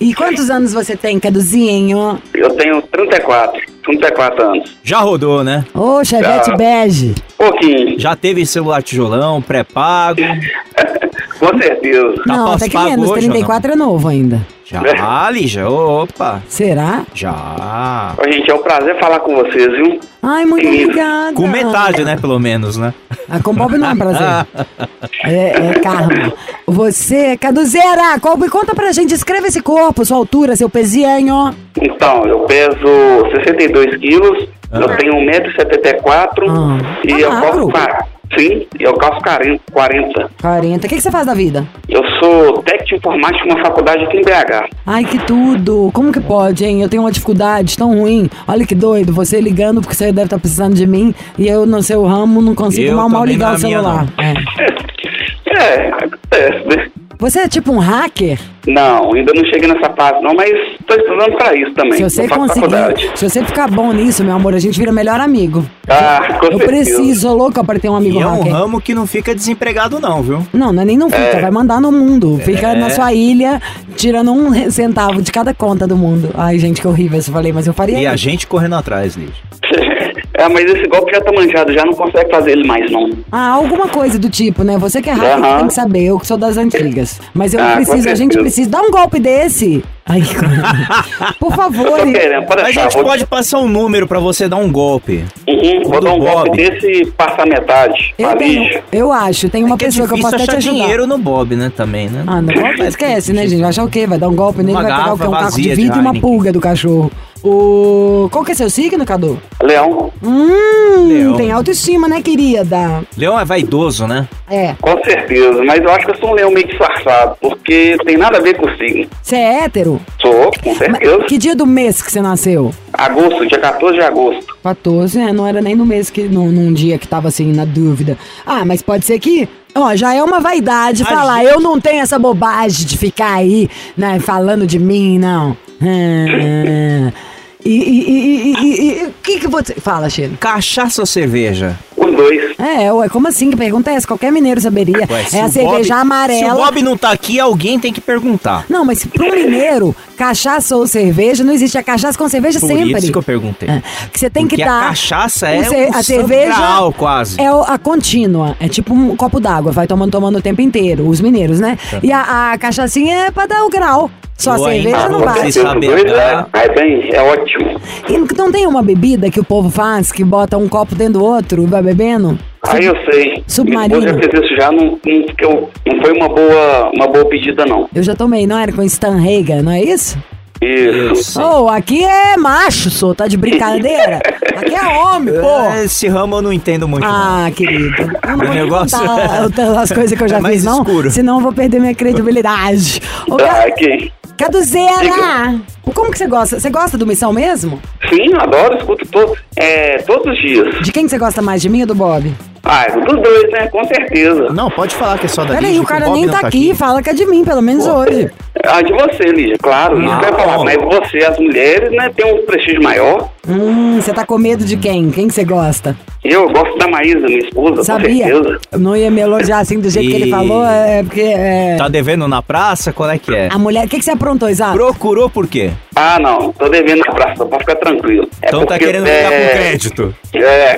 E 0.00 0.12
quantos 0.14 0.50
anos 0.50 0.72
você 0.72 0.96
tem, 0.96 1.20
Caduzinho? 1.20 2.20
Eu 2.34 2.50
tenho 2.56 2.82
34, 2.82 3.60
34 3.84 4.42
anos. 4.42 4.76
Já 4.82 4.98
rodou, 4.98 5.44
né? 5.44 5.64
Ô, 5.72 6.02
Chevette 6.02 6.56
bege. 6.56 7.14
Pouquinho, 7.38 8.00
Já 8.00 8.16
teve 8.16 8.44
celular 8.44 8.82
tijolão, 8.82 9.40
pré-pago? 9.40 10.20
com 11.38 11.56
certeza. 11.56 12.14
Tá 12.26 12.36
Não, 12.36 12.52
até 12.52 12.68
que 12.68 12.76
menos. 12.76 13.04
hoje 13.10 13.26
ou 13.26 13.32
34 13.32 13.72
é 13.72 13.76
novo 13.76 14.08
ainda. 14.08 14.44
Já, 14.72 15.30
Lígia. 15.30 15.68
Opa. 15.68 16.42
Será? 16.48 17.02
Já. 17.14 18.14
Ó, 18.18 18.24
gente, 18.30 18.50
é 18.50 18.54
um 18.54 18.62
prazer 18.62 18.98
falar 18.98 19.20
com 19.20 19.34
vocês, 19.36 19.66
viu? 19.76 20.00
Ai, 20.22 20.44
muito 20.46 20.66
Sim. 20.66 20.84
obrigada. 20.84 21.32
Com 21.34 21.46
metade, 21.46 22.04
né? 22.04 22.16
Pelo 22.20 22.38
menos, 22.38 22.76
né? 22.76 22.94
Ah, 23.28 23.38
com 23.42 23.52
Bob 23.54 23.76
não 23.76 23.90
é 23.90 23.94
prazer. 23.94 24.46
É, 25.24 25.50
é 25.70 25.74
karma. 25.80 26.32
Você, 26.66 27.36
Caduzeira, 27.36 28.18
conta 28.20 28.74
pra 28.74 28.90
gente, 28.92 29.14
escreva 29.14 29.46
esse 29.46 29.60
corpo, 29.62 30.04
sua 30.04 30.16
altura, 30.16 30.56
seu 30.56 30.68
pezinho. 30.68 31.54
Então, 31.80 32.24
eu 32.24 32.40
peso 32.40 33.30
62 33.36 33.96
quilos, 33.98 34.48
eu 34.72 34.96
tenho 34.96 35.12
1,74m 35.14 36.48
Ah. 36.48 36.78
e 37.04 37.08
Tá 37.12 37.18
eu 37.20 37.30
magro. 37.30 37.68
calço... 37.68 38.11
Sim, 38.36 38.66
eu 38.80 38.94
calço 38.94 39.20
40. 39.22 39.60
40. 39.72 40.30
40. 40.40 40.86
O 40.86 40.88
que, 40.88 40.96
que 40.96 41.00
você 41.02 41.10
faz 41.10 41.26
da 41.26 41.34
vida? 41.34 41.66
Eu 41.88 42.02
sou 42.18 42.62
técnico 42.62 42.84
de 42.86 42.94
informática 42.96 43.46
numa 43.46 43.64
faculdade 43.64 44.04
aqui 44.04 44.16
em 44.18 44.22
BH. 44.22 44.68
Ai, 44.86 45.04
que 45.04 45.18
tudo. 45.26 45.90
Como 45.92 46.12
que 46.12 46.20
pode, 46.20 46.64
hein? 46.64 46.82
Eu 46.82 46.88
tenho 46.88 47.02
uma 47.02 47.12
dificuldade 47.12 47.76
tão 47.76 47.98
ruim. 47.98 48.30
Olha 48.48 48.66
que 48.66 48.74
doido. 48.74 49.12
Você 49.12 49.40
ligando 49.40 49.80
porque 49.80 49.94
você 49.94 50.06
deve 50.06 50.24
estar 50.24 50.38
precisando 50.38 50.74
de 50.74 50.86
mim 50.86 51.14
e 51.38 51.46
eu 51.46 51.66
no 51.66 51.82
seu 51.82 52.04
ramo 52.04 52.40
não 52.40 52.54
consigo 52.54 52.88
Eu 52.88 52.96
mal 52.96 53.08
mal 53.08 53.24
ligar 53.24 53.54
o 53.54 53.58
minha, 53.58 53.80
celular. 53.80 54.06
É. 54.18 55.52
É, 55.54 55.88
acontece, 55.88 56.66
né? 56.68 56.90
Você 57.22 57.38
é 57.38 57.48
tipo 57.48 57.70
um 57.70 57.78
hacker? 57.78 58.36
Não, 58.66 59.12
ainda 59.14 59.32
não 59.34 59.44
cheguei 59.44 59.68
nessa 59.68 59.92
fase 59.94 60.20
não, 60.22 60.34
mas 60.34 60.50
tô 60.86 60.94
estudando 60.94 61.36
pra 61.36 61.54
isso 61.56 61.72
também. 61.72 61.92
Se 61.92 62.02
você 62.02 62.26
conseguir, 62.28 62.60
faculdade. 62.60 63.10
se 63.14 63.28
você 63.30 63.44
ficar 63.44 63.68
bom 63.70 63.92
nisso, 63.92 64.24
meu 64.24 64.34
amor, 64.34 64.54
a 64.54 64.58
gente 64.58 64.76
vira 64.78 64.90
melhor 64.92 65.20
amigo. 65.20 65.64
Ah, 65.88 66.36
com 66.40 66.46
Eu 66.46 66.58
certeza. 66.58 66.66
preciso, 66.66 67.32
louca 67.32 67.62
pra 67.62 67.78
ter 67.78 67.88
um 67.88 67.94
amigo 67.94 68.18
E 68.18 68.22
é 68.22 68.26
um 68.26 68.38
hacker. 68.38 68.52
ramo 68.52 68.80
que 68.80 68.92
não 68.92 69.06
fica 69.06 69.34
desempregado, 69.36 70.00
não, 70.00 70.20
viu? 70.20 70.44
Não, 70.52 70.72
não 70.72 70.82
é 70.82 70.84
nem 70.84 70.96
não 70.98 71.08
fica, 71.10 71.40
vai 71.40 71.50
mandar 71.52 71.80
no 71.80 71.92
mundo. 71.92 72.40
Fica 72.44 72.68
É. 72.72 72.74
na 72.74 72.90
sua 72.90 73.12
ilha, 73.12 73.62
tirando 73.96 74.32
um 74.32 74.68
centavo 74.70 75.22
de 75.22 75.30
cada 75.30 75.54
conta 75.54 75.86
do 75.86 75.96
mundo. 75.96 76.30
Ai, 76.34 76.58
gente, 76.58 76.80
que 76.80 76.88
horrível 76.88 77.18
isso 77.20 77.30
eu 77.30 77.34
falei, 77.34 77.52
mas 77.52 77.68
eu 77.68 77.72
faria 77.72 77.98
E 78.00 78.06
a 78.06 78.14
isso. 78.14 78.24
gente 78.24 78.46
correndo 78.48 78.74
atrás, 78.74 79.14
Lígia. 79.14 79.32
É, 80.34 80.48
mas 80.48 80.64
esse 80.64 80.88
golpe 80.88 81.12
já 81.12 81.20
tá 81.20 81.30
manjado, 81.30 81.72
já 81.74 81.84
não 81.84 81.92
consegue 81.92 82.30
fazer 82.30 82.52
ele 82.52 82.66
mais, 82.66 82.90
não. 82.90 83.10
Ah, 83.30 83.50
alguma 83.50 83.86
coisa 83.86 84.18
do 84.18 84.30
tipo, 84.30 84.64
né? 84.64 84.78
Você 84.78 85.02
que 85.02 85.10
é 85.10 85.14
que 85.14 85.20
Aham. 85.20 85.58
tem 85.58 85.66
que 85.68 85.74
saber, 85.74 86.04
eu 86.04 86.18
que 86.18 86.26
sou 86.26 86.38
das 86.38 86.56
antigas. 86.56 87.20
Mas 87.34 87.52
eu 87.52 87.60
Ah, 87.62 87.74
preciso, 87.76 88.08
a 88.08 88.14
gente 88.14 88.38
precisa 88.38 88.70
dar 88.70 88.80
um 88.80 88.90
golpe 88.90 89.20
desse. 89.20 89.84
Ai, 90.06 90.22
que. 90.22 90.34
Por 91.38 91.52
favor. 91.54 91.98
Eu 92.00 92.12
querendo, 92.12 92.50
A 92.50 92.56
deixar. 92.56 92.82
gente 92.84 92.94
vou- 92.94 93.04
pode 93.04 93.26
passar 93.26 93.58
um 93.58 93.68
número 93.68 94.08
pra 94.08 94.18
você 94.20 94.48
dar 94.48 94.56
um 94.56 94.72
golpe. 94.72 95.22
Uhum, 95.46 95.82
vou 95.84 96.00
dar 96.00 96.12
um 96.14 96.18
golpe 96.18 96.48
Bob. 96.48 96.56
desse 96.56 96.86
e 97.02 97.06
passar 97.12 97.46
metade. 97.46 98.14
Eu, 98.18 98.34
tenho, 98.36 98.80
eu 98.90 99.12
acho, 99.12 99.50
tem 99.50 99.62
uma 99.62 99.76
que 99.76 99.84
é 99.84 99.88
pessoa 99.88 100.08
que 100.08 100.14
eu 100.14 100.16
difícil 100.16 100.38
posso 100.38 100.42
até 100.50 100.52
te 100.52 100.56
achar 100.58 100.70
ajudar. 100.70 100.82
dinheiro 100.84 101.06
no 101.06 101.18
Bob, 101.18 101.54
né? 101.54 101.70
Também, 101.76 102.08
né? 102.08 102.24
Ah, 102.26 102.40
não, 102.40 102.52
golpe 102.54 102.82
esquece, 102.82 103.32
né, 103.34 103.46
gente? 103.46 103.60
Vai 103.60 103.68
achar 103.68 103.84
o 103.84 103.88
quê? 103.88 104.06
Vai 104.06 104.18
dar 104.18 104.28
um 104.28 104.34
golpe 104.34 104.58
nele, 104.62 104.72
Uma 104.72 104.82
vai 104.82 104.90
pegar 104.92 105.12
o 105.14 105.18
quê? 105.18 105.26
Um 105.26 105.30
caco 105.30 105.60
de 105.60 105.74
vidro 105.74 105.98
e 105.98 106.00
uma 106.00 106.14
pulga 106.14 106.52
do 106.52 106.60
cachorro. 106.60 107.10
O... 107.44 108.28
Qual 108.30 108.44
que 108.44 108.52
é 108.52 108.54
seu 108.54 108.70
signo, 108.70 109.04
Cadu? 109.04 109.40
Leão, 109.62 110.12
Hum, 110.22 111.08
Leão. 111.08 111.36
tem 111.36 111.50
autoestima, 111.50 112.06
né, 112.06 112.22
querida? 112.22 113.02
Leão 113.16 113.38
é 113.38 113.44
vaidoso, 113.44 114.06
né? 114.06 114.28
É. 114.48 114.74
com 114.80 115.02
certeza. 115.02 115.64
Mas 115.64 115.80
eu 115.82 115.90
acho 115.90 116.04
que 116.06 116.12
eu 116.12 116.16
sou 116.18 116.30
um 116.30 116.34
leão 116.34 116.50
meio 116.52 116.66
disfarçado, 116.68 117.36
porque 117.40 117.96
tem 118.04 118.16
nada 118.16 118.38
a 118.38 118.40
ver 118.40 118.56
com 118.56 118.66
o 118.66 118.76
signo. 118.76 119.08
Você 119.22 119.36
é 119.36 119.64
hétero? 119.64 120.00
Sou, 120.20 120.50
com 120.62 120.68
Mas 120.70 120.78
certeza. 120.78 121.18
que 121.24 121.38
dia 121.38 121.56
do 121.56 121.66
mês 121.66 122.00
que 122.02 122.12
você 122.12 122.20
nasceu? 122.22 122.72
Agosto, 122.92 123.46
dia 123.46 123.58
14 123.58 123.94
de 123.96 124.02
agosto. 124.04 124.56
14, 124.62 125.18
é, 125.20 125.32
não 125.32 125.46
era 125.46 125.60
nem 125.60 125.74
no 125.74 125.84
mês 125.86 126.10
que, 126.10 126.22
num, 126.28 126.50
num 126.52 126.72
dia 126.72 126.98
que 126.98 127.08
tava 127.08 127.28
assim, 127.28 127.52
na 127.52 127.64
dúvida. 127.64 128.16
Ah, 128.46 128.64
mas 128.64 128.82
pode 128.82 129.04
ser 129.04 129.18
que, 129.18 129.48
ó, 129.74 129.96
já 129.96 130.14
é 130.14 130.22
uma 130.22 130.38
vaidade 130.38 131.02
A 131.02 131.06
falar, 131.06 131.42
eu 131.44 131.58
não 131.60 131.80
tenho 131.80 132.02
essa 132.02 132.18
bobagem 132.18 132.86
de 132.86 132.96
ficar 132.98 133.34
aí, 133.34 133.68
né, 133.96 134.20
falando 134.20 134.66
de 134.66 134.78
mim, 134.78 135.18
não. 135.18 135.56
Ah, 135.80 137.12
e, 137.64 137.70
e, 137.70 138.10
e, 138.10 138.52
e, 138.52 138.56
e- 138.62 139.02
e- 139.02 139.06
o 139.06 139.14
que 139.22 139.40
que 139.40 139.48
você... 139.48 139.74
Fala, 139.74 140.08
Cheiro. 140.10 140.36
Cachaça 140.38 141.02
ou 141.02 141.06
cerveja? 141.06 141.78
Os 141.96 142.14
dois. 142.14 142.51
É, 142.58 142.92
ué, 142.92 143.08
como 143.08 143.28
assim? 143.28 143.50
Que 143.50 143.56
pergunta 143.56 143.90
é 143.90 143.94
essa? 143.94 144.06
Qualquer 144.06 144.30
mineiro 144.32 144.60
saberia. 144.60 145.06
Ué, 145.10 145.24
é 145.32 145.40
a 145.42 145.48
cerveja 145.48 145.72
Bob- 145.72 145.84
Se 145.84 145.92
o 145.92 145.94
amarela. 145.96 146.54
Bob 146.66 146.82
não 146.82 146.96
tá 146.96 147.10
aqui, 147.10 147.38
alguém 147.40 147.78
tem 147.78 147.92
que 147.92 148.00
perguntar. 148.00 148.64
Não, 148.68 148.84
mas 148.84 149.04
para 149.04 149.24
um 149.26 149.30
mineiro, 149.30 149.94
cachaça 150.16 150.76
ou 150.76 150.86
cerveja, 150.86 151.42
não 151.44 151.52
existe 151.52 151.76
a 151.78 151.82
cachaça 151.82 152.16
com 152.18 152.28
cerveja 152.28 152.60
Por 152.60 152.68
sempre. 152.68 152.98
isso 152.98 153.12
que 153.12 153.18
eu 153.18 153.22
perguntei. 153.22 153.68
É, 153.68 153.82
que 154.12 154.18
você 154.18 154.30
tem 154.30 154.42
Porque 154.44 154.56
que 154.56 154.62
a 154.62 154.66
estar. 154.66 154.88
cachaça 154.88 155.48
é 155.48 155.60
um 155.90 155.94
a 155.94 156.02
cerveja 156.02 156.56
grau, 156.56 156.92
quase. 156.92 157.40
é 157.40 157.50
o- 157.52 157.62
a 157.62 157.78
contínua, 157.78 158.56
é 158.60 158.68
tipo 158.68 158.94
um 158.94 159.16
copo 159.16 159.40
d'água, 159.40 159.72
vai 159.72 159.86
tomando 159.86 160.10
tomando 160.12 160.38
o 160.38 160.42
tempo 160.42 160.60
inteiro, 160.60 161.08
os 161.08 161.20
mineiros, 161.20 161.58
né? 161.60 161.78
E 162.02 162.12
a, 162.12 162.52
a 162.52 162.58
cachaçinha 162.58 163.26
é 163.26 163.30
pra 163.30 163.46
dar 163.46 163.64
o 163.64 163.70
grau. 163.70 164.10
Só 164.36 164.52
a 164.54 164.58
cerveja 164.58 165.08
não 165.08 165.20
bate. 165.20 165.52
dar. 165.62 166.48
é, 166.52 166.64
é 166.64 166.74
bem, 166.74 167.14
é 167.14 167.22
ótimo. 167.22 167.80
E 168.08 168.18
não 168.36 168.50
tem 168.50 168.66
uma 168.66 168.82
bebida 168.82 169.30
que 169.30 169.38
o 169.38 169.44
povo 169.44 169.70
faz 169.70 170.10
que 170.10 170.24
bota 170.24 170.58
um 170.58 170.68
copo 170.68 170.94
dentro 170.96 171.14
do 171.20 171.24
outro 171.24 171.62
e 171.62 171.66
vai 171.66 171.80
bebendo? 171.82 172.36
Aí 172.64 172.84
eu 172.84 172.94
sei. 173.10 173.42
Submarino. 173.46 173.98
Minha 174.00 174.10
esposa 174.12 174.22
já 174.24 174.30
fez 174.30 174.44
isso 174.44 174.56
já, 174.60 174.70
não, 174.72 174.84
não, 174.84 174.98
que 175.36 175.44
eu- 175.44 175.70
não 175.86 176.00
foi 176.00 176.12
uma 176.12 176.28
boa, 176.28 176.90
uma 176.94 177.08
boa 177.08 177.24
pedida, 177.28 177.64
não. 177.66 177.88
Eu 177.94 178.02
já 178.02 178.14
tomei, 178.14 178.46
não 178.46 178.56
era 178.58 178.72
com 178.72 178.82
Stan 178.82 179.16
Hagen, 179.18 179.62
não 179.62 179.72
é 179.72 179.82
isso? 179.82 180.16
Isso. 180.60 181.40
Oh, 181.42 181.68
aqui 181.68 182.04
é 182.04 182.36
macho, 182.36 182.88
sou, 182.88 183.12
tá 183.16 183.26
de 183.26 183.36
brincadeira? 183.36 184.20
Aqui 184.56 184.72
é 184.76 184.84
homem, 184.86 185.34
pô. 185.34 185.82
Esse 185.84 186.06
ramo 186.06 186.36
eu 186.36 186.42
não 186.42 186.52
entendo 186.52 186.86
muito. 186.86 187.02
não. 187.04 187.10
Ah, 187.12 187.50
querido. 187.50 187.94
Eu 188.00 188.06
não 188.36 188.46
vou 188.46 188.54
negócio 188.54 188.96
contar 188.96 189.62
é- 189.62 189.76
as 189.78 189.90
coisas 189.90 190.16
que 190.16 190.22
eu 190.22 190.28
já 190.28 190.36
é 190.36 190.40
mais 190.40 190.54
fiz, 190.56 190.64
não. 190.64 190.82
escuro. 190.82 191.10
Senão 191.10 191.38
eu 191.38 191.42
vou 191.42 191.52
perder 191.52 191.80
minha 191.80 191.94
credibilidade. 191.96 193.02
Ô, 193.28 193.34
Ah, 193.34 193.38
Ca- 193.38 193.66
ok. 193.70 194.12
Caduzeira! 194.38 195.60
Como 195.94 196.10
que 196.12 196.18
você 196.18 196.26
gosta? 196.28 196.60
Você 196.60 196.70
gosta 196.70 196.96
do 196.96 197.06
Missão 197.06 197.32
mesmo? 197.32 197.80
Sim, 198.08 198.32
adoro, 198.34 198.76
escuto 198.78 199.04
to, 199.06 199.36
é, 199.56 199.98
todos 199.98 200.32
os 200.32 200.38
dias. 200.40 200.80
De 200.82 200.92
quem 200.92 201.04
que 201.04 201.10
você 201.10 201.18
gosta 201.18 201.42
mais, 201.42 201.60
de 201.60 201.68
mim 201.68 201.80
ou 201.82 201.86
do 201.86 201.94
Bob? 201.94 202.32
Ah, 202.64 202.86
dos 202.88 203.20
dois, 203.22 203.50
né? 203.50 203.66
Com 203.68 203.84
certeza. 203.84 204.48
Não, 204.52 204.70
pode 204.70 204.94
falar 204.94 205.18
que 205.18 205.26
é 205.26 205.28
só 205.28 205.44
da 205.44 205.54
Peraí, 205.54 205.78
o 205.80 205.84
cara 205.84 206.08
nem 206.10 206.26
não 206.26 206.32
tá 206.32 206.46
aqui, 206.46 206.74
fala 206.74 207.02
que 207.02 207.10
é 207.10 207.12
de 207.12 207.26
mim, 207.26 207.44
pelo 207.44 207.60
menos 207.60 207.86
hoje. 207.86 208.30
Ah, 208.64 208.80
de 208.82 208.92
você, 208.92 209.24
Lígia, 209.32 209.56
claro. 209.60 210.00
Isso 210.00 210.18
que 210.18 210.24
eu 210.24 210.28
ia 210.30 210.36
falar. 210.38 210.64
Mas 210.64 210.76
você, 210.76 211.18
as 211.18 211.38
mulheres, 211.38 211.90
né, 211.90 212.10
tem 212.14 212.32
um 212.32 212.46
prestígio 212.46 212.82
maior. 212.82 213.30
Hum, 213.48 214.00
você 214.00 214.12
tá 214.12 214.24
com 214.24 214.38
medo 214.38 214.64
de 214.64 214.76
quem? 214.76 215.10
Quem 215.10 215.26
que 215.26 215.34
você 215.34 215.44
gosta? 215.44 215.96
Eu 216.22 216.48
gosto 216.50 216.78
da 216.78 216.86
Maísa, 216.86 217.18
minha 217.18 217.40
esposa, 217.40 217.82
Sabia? 217.82 218.08
com 218.30 218.30
certeza. 218.42 218.60
Eu 218.70 218.78
não 218.78 218.96
ia 218.96 219.10
me 219.10 219.20
elogiar 219.20 219.58
assim 219.58 219.80
do 219.80 219.90
jeito 219.90 220.08
que 220.08 220.14
ele 220.14 220.26
E- 220.26 220.30
falou, 220.30 220.64
é 220.64 221.02
porque. 221.02 221.20
É... 221.22 221.74
Tá 221.76 221.88
devendo 221.88 222.28
na 222.28 222.40
praça? 222.40 222.92
Qual 222.92 223.10
é 223.10 223.18
que 223.18 223.34
é? 223.34 223.48
A 223.50 223.58
mulher. 223.58 223.86
O 223.86 223.88
que, 223.88 223.98
que 223.98 224.04
você 224.04 224.12
aprontou, 224.12 224.48
Isaac? 224.48 224.76
Procurou 224.76 225.28
por 225.28 225.48
quê? 225.48 225.72
Ah, 225.96 226.18
não, 226.20 226.52
tô 226.52 226.68
devendo 226.68 227.00
na 227.04 227.12
praça, 227.12 227.44
pode 227.44 227.64
ficar 227.64 227.76
tranquilo. 227.76 228.28
É 228.40 228.46
Então 228.46 228.64
tá 228.64 228.78
querendo 228.78 229.06
é, 229.08 229.16
ficar 229.24 229.30
com 229.30 229.58
crédito. 229.58 230.14
É. 230.34 230.76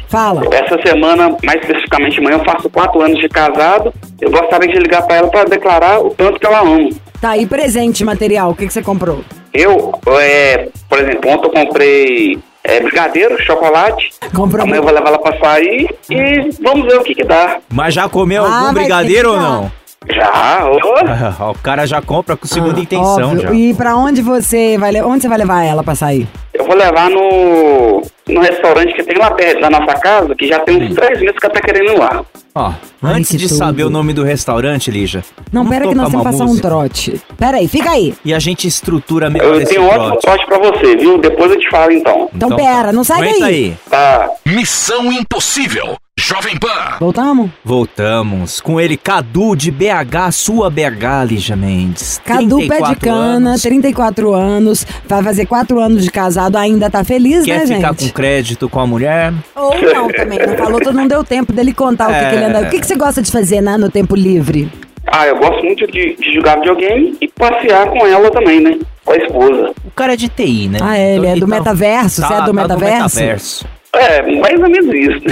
Fala. 0.08 0.42
Essa 0.52 0.78
semana, 0.86 1.36
mais 1.44 1.62
especificamente 1.62 2.20
amanhã, 2.20 2.38
eu 2.38 2.46
faço 2.46 2.70
quatro 2.70 3.02
anos 3.02 3.20
de 3.20 3.30
casado. 3.30 3.94
Eu 4.20 4.32
gostaria 4.32 4.68
de 4.72 4.80
ligar 4.80 5.04
pra 5.06 5.18
ela 5.18 5.30
pra 5.30 5.44
declarar 5.44 6.00
o 6.00 6.10
tanto 6.12 6.40
que 6.40 6.46
ela 6.46 6.62
ama. 6.62 6.90
Tá 7.22 7.32
aí 7.32 7.46
presente 7.46 8.04
material, 8.04 8.52
o 8.52 8.56
que, 8.56 8.66
que 8.66 8.74
você 8.74 8.82
comprou? 8.82 9.24
Eu, 9.54 9.92
é, 10.08 10.70
por 10.88 11.00
exemplo, 11.00 11.30
ontem 11.32 11.48
eu 11.48 11.52
comprei 11.52 12.40
é 12.64 12.80
brigadeiro, 12.82 13.42
chocolate. 13.44 14.10
Comprou 14.36 14.64
Amanhã 14.64 14.80
eu 14.80 14.84
vou 14.84 14.94
levar 14.94 15.08
ela 15.10 15.20
pra 15.20 15.38
sair 15.40 15.90
e 16.10 16.50
vamos 16.62 16.86
ver 16.86 16.98
o 16.98 17.04
que 17.04 17.16
que 17.16 17.24
dá. 17.24 17.58
Mas 17.70 17.94
já 17.94 18.08
comeu 18.10 18.44
Ah, 18.46 18.60
algum 18.60 18.74
brigadeiro 18.74 19.32
ou 19.32 19.40
não? 19.40 19.72
Já, 20.08 20.66
ô. 20.66 21.52
o 21.52 21.56
cara 21.56 21.86
já 21.86 22.02
compra 22.02 22.36
com 22.38 22.48
segunda 22.48 22.80
intenção 22.80 23.20
Ah, 23.20 23.26
Óbvio. 23.28 23.42
já. 23.42 23.54
E 23.54 23.74
pra 23.74 23.96
onde 23.96 24.22
você 24.22 24.78
vai 24.78 24.96
onde 25.02 25.22
você 25.22 25.28
vai 25.28 25.38
levar 25.38 25.64
ela 25.64 25.84
pra 25.84 25.94
sair? 25.96 26.28
Eu 26.54 26.66
vou 26.66 26.76
levar 26.76 27.10
no, 27.10 28.02
no 28.28 28.42
restaurante 28.42 28.94
que 28.94 29.04
tem 29.04 29.18
lá 29.18 29.32
perto 29.32 29.62
da 29.62 29.70
nossa 29.70 29.94
casa, 30.00 30.36
que 30.36 30.48
já 30.48 30.60
tem 30.60 30.78
uns 30.84 30.96
três 30.96 31.20
meses 31.20 31.38
que 31.38 31.46
ela 31.46 31.54
tá 31.54 31.62
querendo 31.62 31.92
ir 31.92 31.98
lá. 32.00 32.24
Ó, 32.56 32.74
Ai, 33.04 33.14
antes 33.20 33.38
de 33.38 33.48
tudo. 33.48 33.58
saber 33.58 33.84
o 33.84 33.90
nome 33.90 34.12
do 34.14 34.24
restaurante, 34.24 34.90
Lígia. 34.90 35.24
Não, 35.52 35.68
pera 35.68 35.88
que 35.88 35.96
nós 35.96 36.10
temos 36.10 36.26
que 36.26 36.32
passar 36.32 36.44
um 36.44 36.48
música 36.48 36.68
trote. 36.68 37.22
Pera 37.38 37.58
aí, 37.58 37.68
fica 37.68 37.92
aí. 37.92 38.14
E 38.26 38.34
a 38.34 38.40
gente 38.40 38.68
estrutura 38.68 39.30
melhor 39.30 39.54
Eu 39.56 39.62
esse 39.62 39.74
tenho 39.74 39.86
ótimo 39.88 40.18
trote. 40.18 40.26
sorte 40.26 40.46
pra 40.48 40.58
você, 40.58 40.96
viu? 40.98 41.18
Depois 41.20 41.52
eu 41.52 41.60
te 41.60 41.70
falo 41.70 41.92
então. 41.92 42.30
Então, 42.36 42.50
pera, 42.56 42.92
não 42.92 43.04
sai 43.04 43.22
daí. 43.22 43.44
aí. 43.44 43.78
Tá. 43.90 44.30
Missão 44.46 45.12
Impossível. 45.12 45.96
Jovem 46.20 46.58
Pan. 46.58 46.98
Voltamos? 47.00 47.50
Voltamos 47.64 48.60
com 48.60 48.80
ele, 48.80 48.98
Cadu 48.98 49.56
de 49.56 49.72
BH, 49.72 50.32
sua 50.34 50.70
BH, 50.70 51.24
Lígia 51.26 51.56
Mendes. 51.56 52.20
Cadu 52.26 52.58
pé 52.58 52.64
de 52.64 52.68
34 52.96 53.00
cana, 53.00 53.50
anos. 53.52 53.62
34 53.62 54.34
anos, 54.34 54.86
vai 55.08 55.24
fazer 55.24 55.46
4 55.46 55.80
anos 55.80 56.04
de 56.04 56.12
casado, 56.12 56.58
ainda 56.58 56.90
tá 56.90 57.06
feliz, 57.06 57.46
Quer 57.46 57.66
né, 57.66 57.76
ficar 57.78 57.94
gente? 57.94 58.08
com 58.10 58.14
crédito 58.14 58.68
com 58.68 58.82
a 58.82 58.86
mulher? 58.86 59.34
Ou 59.56 59.82
não 59.94 60.10
também, 60.10 60.40
não 60.46 60.58
falou, 60.58 60.82
todo 60.82 60.94
não 60.94 61.08
deu 61.08 61.24
tempo 61.24 61.54
dele 61.54 61.74
contar 61.74 62.10
o 62.10 62.14
que, 62.14 62.20
que 62.30 62.36
ele 62.36 62.44
anda. 62.44 62.62
O 62.64 62.70
que, 62.70 62.80
que 62.82 62.86
você 62.86 62.96
gosta 62.96 63.22
de 63.22 63.32
fazer 63.32 63.62
né, 63.62 63.78
no 63.78 63.90
tempo 63.90 64.14
livre? 64.14 64.70
Ah, 65.08 65.26
eu 65.26 65.38
gosto 65.38 65.64
muito 65.64 65.88
de, 65.88 66.18
de 66.18 66.34
jogar 66.34 66.58
videogame 66.58 67.16
e 67.22 67.30
passear 67.30 67.88
com 67.90 68.06
ela 68.06 68.30
também, 68.30 68.60
né? 68.60 68.78
Com 69.06 69.14
a 69.14 69.18
esposa. 69.18 69.72
O 69.86 69.92
cara 69.96 70.14
é 70.14 70.18
de 70.18 70.28
TI, 70.28 70.68
né? 70.68 70.80
Ah, 70.82 70.98
é, 70.98 71.16
ele 71.16 71.28
é 71.28 71.32
do 71.32 71.38
Então, 71.38 71.48
metaverso? 71.48 72.22
Você 72.22 72.34
é 72.34 72.42
do 72.42 72.46
tá 72.48 72.54
metaverso? 72.54 73.16
metaverso. 73.16 73.66
É, 73.92 74.22
mais 74.40 74.60
ou 74.62 74.70
menos 74.70 74.94
isso. 74.94 75.26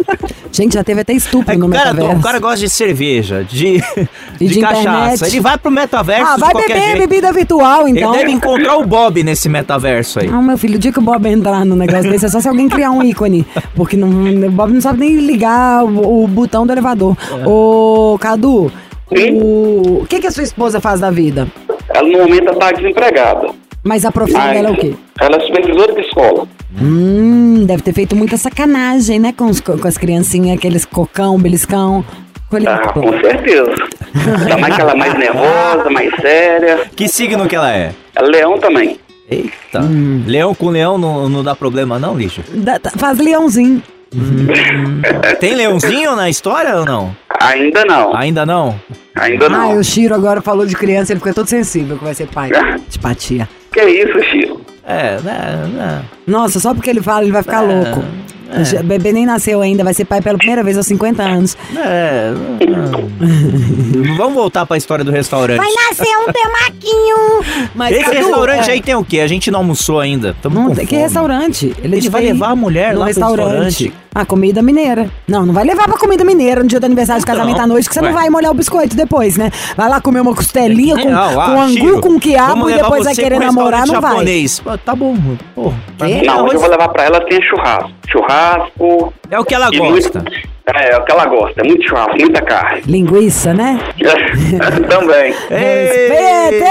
Gente, 0.50 0.74
já 0.74 0.82
teve 0.82 1.02
até 1.02 1.12
estupro 1.12 1.52
É, 1.52 1.56
no 1.58 1.68
cara, 1.68 1.92
metaverso. 1.92 2.18
o 2.18 2.22
cara 2.22 2.38
gosta 2.38 2.58
de 2.60 2.68
cerveja, 2.70 3.44
de, 3.44 3.76
E 4.40 4.46
de, 4.46 4.54
de 4.54 4.60
cachaça. 4.60 4.80
internet. 5.14 5.22
Ele 5.24 5.40
vai 5.40 5.58
pro 5.58 5.70
metaverso 5.70 6.26
ah, 6.32 6.36
vai 6.38 6.52
qualquer 6.52 6.68
beber 6.74 6.86
jeito. 6.86 6.98
bebida 7.00 7.32
virtual, 7.32 7.86
então. 7.86 8.10
Ele 8.14 8.20
deve 8.22 8.32
encontrar 8.32 8.76
o 8.78 8.86
Bob 8.86 9.22
nesse 9.22 9.48
metaverso 9.50 10.20
aí. 10.20 10.28
Ah, 10.32 10.40
meu 10.40 10.56
filho, 10.56 10.76
o 10.76 10.78
dia 10.78 10.90
que 10.90 10.98
o 10.98 11.02
Bob 11.02 11.26
entrar 11.28 11.66
no 11.66 11.76
negócio 11.76 12.10
desse 12.10 12.24
é 12.24 12.28
só 12.28 12.40
se 12.40 12.48
alguém 12.48 12.66
criar 12.68 12.90
um 12.92 13.02
ícone. 13.02 13.46
Porque 13.76 13.94
não, 13.96 14.08
o 14.08 14.50
Bob 14.50 14.72
não 14.72 14.80
sabe 14.80 15.00
nem 15.00 15.16
ligar 15.16 15.84
o, 15.84 16.24
o 16.24 16.26
botão 16.26 16.66
do 16.66 16.72
elevador. 16.72 17.14
É. 17.42 17.46
Ô, 17.46 18.16
Cadu, 18.18 18.72
o, 19.10 19.98
o 20.02 20.06
que, 20.08 20.18
que 20.20 20.26
a 20.26 20.30
sua 20.30 20.44
esposa 20.44 20.80
faz 20.80 21.00
da 21.00 21.10
vida? 21.10 21.46
Ela 21.90 22.08
no 22.08 22.18
momento 22.18 22.48
ela 22.48 22.56
tá 22.58 22.72
desempregada. 22.72 23.48
Mas 23.84 24.04
a 24.04 24.10
profissão 24.12 24.40
Mas 24.40 24.54
dela 24.54 24.68
é 24.68 24.72
o 24.72 24.76
quê? 24.76 24.94
Ela 25.20 25.36
é 25.36 25.40
supervisora 25.40 25.92
de 25.94 26.00
escola. 26.00 26.48
Hum, 26.80 27.64
deve 27.66 27.82
ter 27.82 27.92
feito 27.92 28.14
muita 28.14 28.36
sacanagem, 28.36 29.18
né? 29.18 29.32
Com, 29.32 29.46
os- 29.46 29.60
com 29.60 29.86
as 29.86 29.96
criancinhas, 29.96 30.58
aqueles 30.58 30.84
cocão, 30.84 31.38
beliscão. 31.38 32.04
Ah, 32.66 32.92
com 32.92 33.10
certeza. 33.20 33.74
Ainda 34.40 34.56
mais 34.56 34.74
que 34.74 34.80
ela 34.80 34.92
é 34.92 34.96
mais 34.96 35.14
nervosa, 35.18 35.90
mais 35.90 36.10
séria. 36.20 36.80
Que 36.96 37.06
signo 37.08 37.46
que 37.46 37.54
ela 37.54 37.70
é? 37.74 37.92
Ela 38.14 38.28
é 38.28 38.30
leão 38.30 38.58
também. 38.58 38.98
Eita. 39.30 39.80
Hum. 39.82 40.24
Leão 40.26 40.54
com 40.54 40.70
leão 40.70 40.96
não, 40.96 41.28
não 41.28 41.44
dá 41.44 41.54
problema 41.54 41.98
não, 41.98 42.16
lixo? 42.16 42.42
Dá- 42.54 42.78
tá- 42.78 42.92
faz 42.96 43.18
leãozinho. 43.18 43.82
Tem 45.38 45.54
leãozinho 45.54 46.16
na 46.16 46.30
história 46.30 46.74
ou 46.76 46.84
não? 46.86 47.14
Ainda 47.40 47.84
não. 47.84 48.16
Ainda 48.16 48.46
não? 48.46 48.80
Ainda 49.14 49.46
Ah, 49.46 49.50
não. 49.50 49.76
o 49.78 49.84
Chiro 49.84 50.14
agora 50.14 50.40
falou 50.40 50.64
de 50.64 50.74
criança, 50.74 51.12
ele 51.12 51.20
ficou 51.20 51.34
todo 51.34 51.46
sensível 51.46 51.98
que 51.98 52.04
vai 52.04 52.14
ser 52.14 52.26
pai. 52.28 52.50
Tipatia. 52.88 53.46
Que 53.72 53.82
isso, 53.82 54.18
Chico? 54.30 54.60
É, 54.88 55.20
né, 55.20 55.66
né. 55.74 56.02
Nossa, 56.26 56.58
só 56.58 56.72
porque 56.72 56.88
ele 56.88 57.02
fala, 57.02 57.22
ele 57.22 57.32
vai 57.32 57.42
ficar 57.42 57.60
louco. 57.60 58.02
O 58.80 58.82
bebê 58.82 59.12
nem 59.12 59.26
nasceu 59.26 59.60
ainda, 59.60 59.84
vai 59.84 59.92
ser 59.92 60.06
pai 60.06 60.22
pela 60.22 60.38
primeira 60.38 60.64
vez 60.64 60.78
aos 60.78 60.86
50 60.86 61.22
anos. 61.22 61.54
É, 61.76 62.32
não. 62.66 63.08
Vamos 64.16 64.34
voltar 64.34 64.64
pra 64.64 64.78
história 64.78 65.04
do 65.04 65.10
restaurante. 65.10 65.58
nascer 65.60 66.08
um 66.16 66.32
temaquinho! 66.32 67.68
Mas, 67.76 67.94
Esse 67.94 68.04
Cadu, 68.04 68.16
restaurante 68.16 68.70
é, 68.70 68.72
aí 68.72 68.80
tem 68.80 68.94
o 68.94 69.04
quê? 69.04 69.20
A 69.20 69.26
gente 69.26 69.50
não 69.50 69.58
almoçou 69.60 70.00
ainda. 70.00 70.34
Tamo 70.40 70.54
Não, 70.60 70.74
que 70.74 70.86
fome. 70.86 71.02
restaurante? 71.02 71.66
Ele, 71.66 71.96
Ele 71.96 72.08
vai 72.08 72.22
devia 72.22 72.30
ir 72.30 72.32
levar 72.32 72.48
a 72.48 72.56
mulher 72.56 72.94
no 72.94 73.00
lá 73.00 73.04
pro 73.04 73.14
restaurante. 73.14 73.92
Ah, 74.14 74.24
comida 74.24 74.62
mineira. 74.62 75.10
Não, 75.28 75.44
não 75.46 75.52
vai 75.54 75.64
levar 75.64 75.84
pra 75.86 75.98
comida 75.98 76.24
mineira 76.24 76.62
no 76.62 76.68
dia 76.68 76.80
do 76.80 76.86
aniversário 76.86 77.20
de 77.20 77.26
casamento 77.26 77.58
Não, 77.58 77.64
à 77.64 77.66
noite, 77.66 77.88
que 77.88 77.94
você 77.94 78.00
ué. 78.00 78.06
não 78.08 78.12
vai 78.14 78.28
molhar 78.30 78.50
o 78.50 78.54
biscoito 78.54 78.96
depois, 78.96 79.36
né? 79.36 79.50
Vai 79.76 79.88
lá 79.88 80.00
comer 80.00 80.20
uma 80.20 80.34
costelinha 80.34 80.96
com, 80.96 81.08
Não, 81.10 81.40
ah, 81.40 81.44
com 81.46 81.60
angu, 81.60 81.72
Chico, 81.72 82.00
com 82.00 82.18
quiabo 82.18 82.70
e 82.70 82.74
depois 82.74 83.04
vai 83.04 83.14
querer 83.14 83.38
namorar, 83.38 83.86
não 83.86 84.00
vai. 84.00 84.10
japonês. 84.12 84.60
Pô, 84.60 84.76
Tá 84.78 84.94
bom, 84.96 85.12
mim 85.14 85.38
é 86.00 86.22
Não, 86.24 86.44
hoje 86.46 86.54
eu 86.54 86.60
vou 86.60 86.70
levar 86.70 86.88
pra 86.88 87.04
ela, 87.04 87.20
tem 87.26 87.40
churrasco. 87.42 87.90
Churrasco. 88.08 89.12
É 89.30 89.38
o 89.38 89.44
que 89.44 89.54
ela 89.54 89.70
gosta. 89.70 90.20
muito- 90.20 90.48
É, 90.74 90.92
é 90.92 90.96
o 90.98 91.04
que 91.04 91.12
ela 91.12 91.26
gosta. 91.26 91.60
É 91.60 91.64
muito 91.66 91.86
churrasco, 91.88 92.16
muita 92.18 92.42
carne. 92.42 92.82
Linguiça, 92.86 93.54
né? 93.54 93.78
Também. 94.88 95.34
Ei! 95.50 95.84
Espeto! 95.88 96.64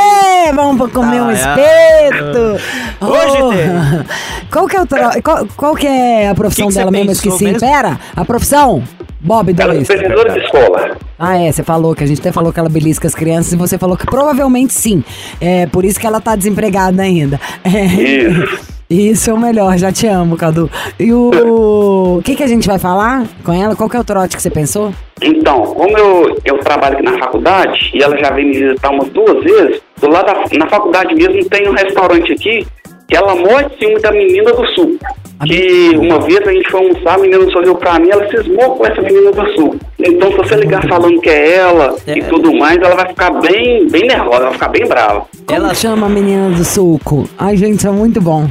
Ê, 0.49 0.53
Vamos 0.53 0.91
comer 0.91 1.21
um 1.21 1.27
Ah, 1.29 1.31
é. 1.59 2.07
espeto! 2.09 2.61
Hoje 3.01 3.41
Oh, 3.41 3.49
tem. 3.49 4.05
Qual 4.51 4.67
que 4.67 4.75
é, 4.77 4.81
o 4.81 4.85
tro- 4.85 5.21
qual, 5.23 5.47
qual 5.57 5.75
que 5.75 5.85
é 5.87 6.29
a 6.29 6.35
profissão 6.35 6.67
Que 6.67 6.73
que 6.73 6.79
dela 6.79 6.91
mesmo? 6.91 7.11
Eu 7.11 7.15
pensou 7.15 7.33
esqueci. 7.33 7.43
mesmo? 7.51 7.59
Pera, 7.59 7.99
a 8.15 8.23
profissão? 8.25 8.81
Bob 9.19 9.53
Ela 9.59 9.73
é 9.73 9.75
2. 9.77 9.87
supervisora 9.87 10.31
de 10.31 10.39
escola. 10.39 10.97
Ah, 11.19 11.37
é, 11.37 11.51
você 11.51 11.63
falou 11.63 11.93
que 11.95 12.03
a 12.03 12.07
gente 12.07 12.19
até 12.21 12.31
falou 12.31 12.53
que 12.53 12.59
ela 12.59 12.69
belisca 12.69 13.07
as 13.07 13.15
crianças 13.15 13.51
e 13.51 13.55
você 13.55 13.77
falou 13.77 13.97
que 13.97 14.05
provavelmente 14.05 14.73
sim. 14.73 15.03
É 15.41 15.65
por 15.65 15.83
isso 15.83 15.99
que 15.99 16.05
ela 16.07 16.21
tá 16.21 16.35
desempregada 16.35 17.01
ainda. 17.01 17.39
É. 17.63 17.85
Isso. 18.01 18.76
Isso 18.89 19.29
é 19.29 19.33
o 19.33 19.39
melhor, 19.39 19.77
já 19.77 19.91
te 19.91 20.07
amo, 20.07 20.37
Cadu. 20.37 20.69
E 20.97 21.11
o. 21.11 22.17
O 22.17 22.21
que, 22.23 22.35
que 22.35 22.43
a 22.43 22.47
gente 22.47 22.67
vai 22.67 22.79
falar 22.79 23.25
com 23.43 23.51
ela? 23.53 23.75
Qual 23.75 23.89
que 23.89 23.97
é 23.97 23.99
o 23.99 24.03
trote 24.03 24.35
que 24.35 24.41
você 24.41 24.49
pensou? 24.49 24.93
Então, 25.21 25.61
como 25.61 25.97
eu, 25.97 26.37
eu 26.45 26.57
trabalho 26.59 26.95
aqui 26.95 27.03
na 27.03 27.17
faculdade 27.17 27.91
e 27.93 28.01
ela 28.01 28.17
já 28.17 28.31
veio 28.31 28.47
me 28.47 28.53
visitar 28.53 28.89
umas 28.89 29.09
duas 29.09 29.43
vezes, 29.43 29.81
do 29.99 30.09
lado 30.09 30.25
da, 30.25 30.57
na 30.57 30.67
faculdade 30.69 31.13
mesmo 31.15 31.49
tem 31.49 31.67
um 31.67 31.73
restaurante 31.73 32.31
aqui 32.31 32.65
que 33.07 33.15
ela 33.15 33.35
morre 33.35 33.65
de 33.69 33.77
ciúme 33.77 33.99
da 34.01 34.11
menina 34.11 34.51
do 34.53 34.65
sul. 34.67 34.97
Que 35.45 35.91
uma 35.97 36.19
vez 36.19 36.45
a 36.47 36.51
gente 36.51 36.67
foi 36.69 36.81
almoçar, 36.87 37.13
a 37.15 37.17
menina 37.19 37.49
sorriu 37.51 37.75
pra 37.75 37.99
mim, 37.99 38.09
ela 38.09 38.27
cismou 38.29 38.75
com 38.75 38.85
essa 38.87 39.01
menina 39.01 39.31
do 39.31 39.53
sul. 39.53 39.75
Então, 39.99 40.31
se 40.31 40.37
você 40.37 40.55
ligar 40.55 40.85
falando 40.87 41.21
que 41.21 41.29
é 41.29 41.57
ela 41.57 41.95
e 42.07 42.23
tudo 42.23 42.53
mais, 42.55 42.77
ela 42.77 42.95
vai 42.95 43.07
ficar 43.09 43.29
bem, 43.39 43.87
bem 43.87 44.07
nervosa, 44.07 44.37
ela 44.37 44.45
vai 44.45 44.53
ficar 44.53 44.69
bem 44.69 44.87
brava. 44.87 45.25
Como 45.45 45.57
Ela- 45.59 45.73
chama 45.75 46.07
a 46.07 46.09
menina 46.09 46.49
do 46.49 46.65
suco? 46.65 47.29
Ai, 47.37 47.55
gente, 47.55 47.77
isso 47.77 47.87
é 47.87 47.91
muito 47.91 48.19
bom. 48.19 48.49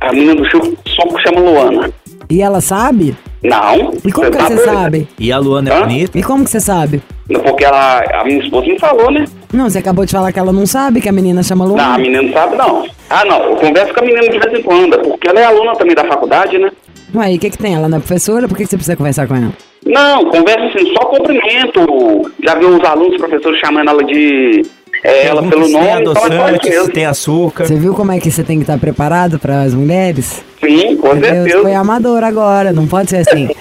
A 0.00 0.12
menina 0.12 0.34
do 0.34 0.44
sul 0.50 0.76
só 0.88 1.04
chama 1.20 1.40
Luana. 1.40 1.90
E 2.28 2.42
ela 2.42 2.60
sabe? 2.60 3.16
Não. 3.42 3.92
E 4.04 4.10
como 4.10 4.30
que 4.30 4.42
você 4.42 4.56
sabe? 4.58 5.06
E 5.18 5.30
a 5.30 5.38
Luana 5.38 5.70
é 5.70 5.76
Hã? 5.76 5.80
bonita? 5.82 6.18
E 6.18 6.22
como 6.22 6.44
que 6.44 6.50
você 6.50 6.60
sabe? 6.60 7.00
Porque 7.44 7.64
ela, 7.64 8.02
a 8.20 8.24
minha 8.24 8.42
esposa 8.42 8.66
me 8.66 8.78
falou, 8.78 9.10
né? 9.10 9.24
Não, 9.54 9.70
você 9.70 9.78
acabou 9.78 10.04
de 10.04 10.12
falar 10.12 10.32
que 10.32 10.38
ela 10.38 10.52
não 10.52 10.66
sabe 10.66 11.00
que 11.00 11.08
a 11.08 11.12
menina 11.12 11.42
chama 11.42 11.64
Não, 11.64 11.72
a 11.74 11.76
Luana. 11.76 11.98
menina 11.98 12.22
não 12.22 12.32
sabe, 12.32 12.56
não. 12.56 12.86
Ah, 13.08 13.24
não. 13.24 13.42
Eu 13.44 13.56
converso 13.56 13.94
com 13.94 14.00
a 14.00 14.06
menina 14.06 14.28
de 14.28 14.38
vez 14.38 14.58
em 14.58 14.62
quando, 14.62 14.98
porque 14.98 15.28
ela 15.28 15.40
é 15.40 15.44
aluna 15.44 15.74
também 15.76 15.94
da 15.94 16.04
faculdade, 16.04 16.58
né? 16.58 16.70
Ué, 17.14 17.32
e 17.32 17.36
o 17.36 17.38
que 17.38 17.50
que 17.50 17.58
tem? 17.58 17.74
Ela 17.74 17.88
não 17.88 17.98
é 17.98 18.00
professora? 18.00 18.48
Por 18.48 18.56
que 18.56 18.64
que 18.64 18.70
você 18.70 18.76
precisa 18.76 18.96
conversar 18.96 19.26
com 19.28 19.36
ela? 19.36 19.52
Não, 19.86 20.24
conversa 20.30 20.64
assim, 20.66 20.92
só 20.94 21.04
cumprimento. 21.06 22.32
Já 22.42 22.54
viu 22.56 22.70
os 22.70 22.84
alunos, 22.84 23.12
os 23.12 23.18
professores 23.18 23.60
chamando 23.60 23.90
ela 23.90 24.02
de. 24.02 24.62
é, 25.04 25.26
ela 25.28 25.42
pelo 25.42 25.66
se 25.66 25.72
tem 25.72 25.80
nome, 25.80 26.00
então 26.00 26.12
é 26.12 26.18
adoçante, 26.26 26.64
se 26.64 26.70
mesmo. 26.70 26.92
tem 26.92 27.04
açúcar. 27.06 27.66
Você 27.66 27.76
viu 27.76 27.94
como 27.94 28.10
é 28.10 28.18
que 28.18 28.30
você 28.30 28.42
tem 28.42 28.56
que 28.56 28.62
estar 28.64 28.78
preparado 28.78 29.38
para 29.38 29.62
as 29.62 29.74
mulheres? 29.74 30.42
Sim, 30.60 30.96
com 30.96 31.14
Deus, 31.14 31.36
foi 31.42 31.50
certeza. 31.50 31.78
amador 31.78 32.24
agora, 32.24 32.72
não 32.72 32.86
pode 32.88 33.10
ser 33.10 33.18
assim. 33.18 33.48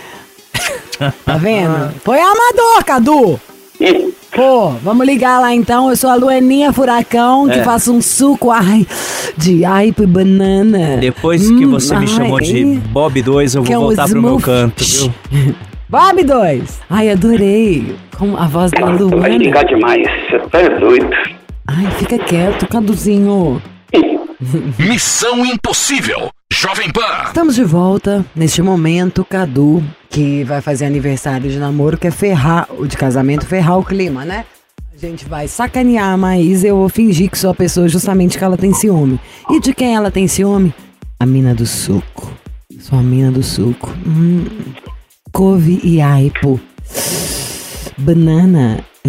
Tá 1.25 1.35
vendo? 1.37 1.91
Foi 2.03 2.17
amador, 2.19 2.85
Cadu! 2.85 3.39
Hum, 3.81 4.11
Pô, 4.35 4.69
vamos 4.83 5.05
ligar 5.05 5.39
lá 5.39 5.53
então. 5.53 5.89
Eu 5.89 5.95
sou 5.95 6.09
a 6.09 6.15
Luaninha 6.15 6.73
Furacão, 6.73 7.47
que 7.47 7.59
É. 7.59 7.63
faço 7.63 7.93
um 7.93 8.01
suco 8.01 8.49
ai, 8.49 8.85
de 9.37 9.63
aipo 9.63 10.03
e 10.03 10.07
banana. 10.07 10.97
Depois 10.97 11.47
que 11.47 11.65
Hum, 11.65 11.71
você 11.71 11.93
me 11.95 12.01
ai, 12.01 12.07
chamou 12.07 12.39
de. 12.41 12.63
Bob 12.91 13.21
2, 13.21 13.55
eu 13.55 13.63
Que 13.63 13.73
é 13.73 13.75
vou 13.75 13.85
um 13.85 13.87
voltar 13.89 14.07
pro 14.09 14.21
meu 14.21 14.29
smooth. 14.37 14.43
canto, 14.43 14.83
viu? 14.83 15.13
Bob 15.89 16.23
2. 16.23 16.79
Ai, 16.89 17.11
adorei. 17.11 17.95
Com 18.17 18.35
a 18.35 18.47
voz 18.47 18.71
da 18.71 18.85
Vai 18.85 18.97
Luana. 18.97 19.37
ligar 19.37 19.65
demais. 19.65 20.07
Você 20.29 20.39
tá 20.49 20.67
doido. 20.79 21.09
Ai, 21.67 21.87
fica 21.97 22.17
quieto, 22.17 22.67
Caduzinho. 22.67 23.61
Missão 24.79 25.45
Impossível. 25.45 26.29
Jovem 26.53 26.91
Pan. 26.91 27.23
Estamos 27.25 27.55
de 27.55 27.63
volta 27.63 28.23
neste 28.35 28.61
momento, 28.61 29.25
Cadu, 29.25 29.83
que 30.07 30.43
vai 30.43 30.61
fazer 30.61 30.85
aniversário 30.85 31.49
de 31.49 31.57
namoro, 31.57 31.97
que 31.97 32.05
é 32.05 32.11
ferrar, 32.11 32.67
o 32.77 32.85
de 32.85 32.95
casamento, 32.95 33.43
ferrar 33.47 33.79
o 33.79 33.83
clima, 33.83 34.23
né? 34.23 34.45
A 34.93 34.97
gente 34.97 35.25
vai 35.25 35.47
sacanear 35.47 36.13
a 36.13 36.17
Maísa, 36.17 36.67
eu 36.67 36.75
vou 36.77 36.89
fingir 36.89 37.31
que 37.31 37.39
sou 37.39 37.49
a 37.49 37.55
pessoa 37.55 37.87
justamente 37.89 38.37
que 38.37 38.43
ela 38.43 38.55
tem 38.55 38.71
ciúme. 38.71 39.19
E 39.49 39.59
de 39.59 39.73
quem 39.73 39.95
ela 39.95 40.11
tem 40.11 40.27
ciúme? 40.27 40.71
A 41.19 41.25
mina 41.25 41.55
do 41.55 41.65
suco. 41.65 42.31
Sou 42.79 42.99
a 42.99 43.01
mina 43.01 43.31
do 43.31 43.41
suco. 43.41 43.91
Hum, 44.05 44.45
couve 45.31 45.81
e 45.83 45.99
aipo. 46.01 46.59
Banana. 47.97 48.85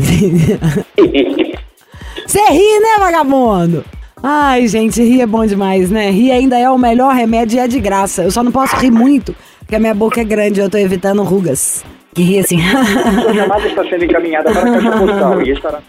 Você 2.26 2.40
ri, 2.50 2.80
né, 2.80 2.98
vagabundo? 2.98 3.85
Ai, 4.27 4.67
gente, 4.67 5.03
rir 5.03 5.21
é 5.21 5.27
bom 5.27 5.45
demais, 5.45 5.91
né? 5.91 6.11
Rir 6.11 6.33
ainda 6.33 6.59
é 6.59 6.71
o 6.71 6.79
melhor 6.79 7.15
remédio 7.15 7.57
e 7.57 7.59
é 7.59 7.69
de 7.69 7.79
graça. 7.79 8.23
Eu 8.23 8.31
só 8.31 8.43
não 8.43 8.51
posso 8.51 8.75
rir 8.77 8.91
muito, 8.91 9.37
porque 9.59 9.77
a 9.77 9.79
minha 9.79 9.95
boca 9.95 10.19
é 10.19 10.25
grande, 10.25 10.61
eu 10.61 10.71
tô 10.71 10.79
evitando 10.79 11.23
rugas. 11.23 11.85
Que 12.15 12.23
ri 12.23 12.39
assim. 12.39 12.59
A 12.59 13.35
chamada 13.35 13.69
está 13.69 13.85
sendo 13.87 14.03
encaminhada 14.03 14.51
para 14.51 14.63
a 14.63 14.81
caixa 14.81 14.93
postal 14.93 15.43
e 15.43 15.51
estará. 15.51 15.83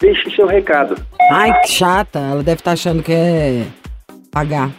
Deixe 0.00 0.30
seu 0.34 0.46
recado. 0.46 0.96
Ai, 1.30 1.52
que 1.60 1.68
chata. 1.68 2.18
Ela 2.18 2.42
deve 2.42 2.62
estar 2.62 2.72
achando 2.72 3.02
que 3.02 3.12
é 3.12 3.66
pagar. 4.30 4.70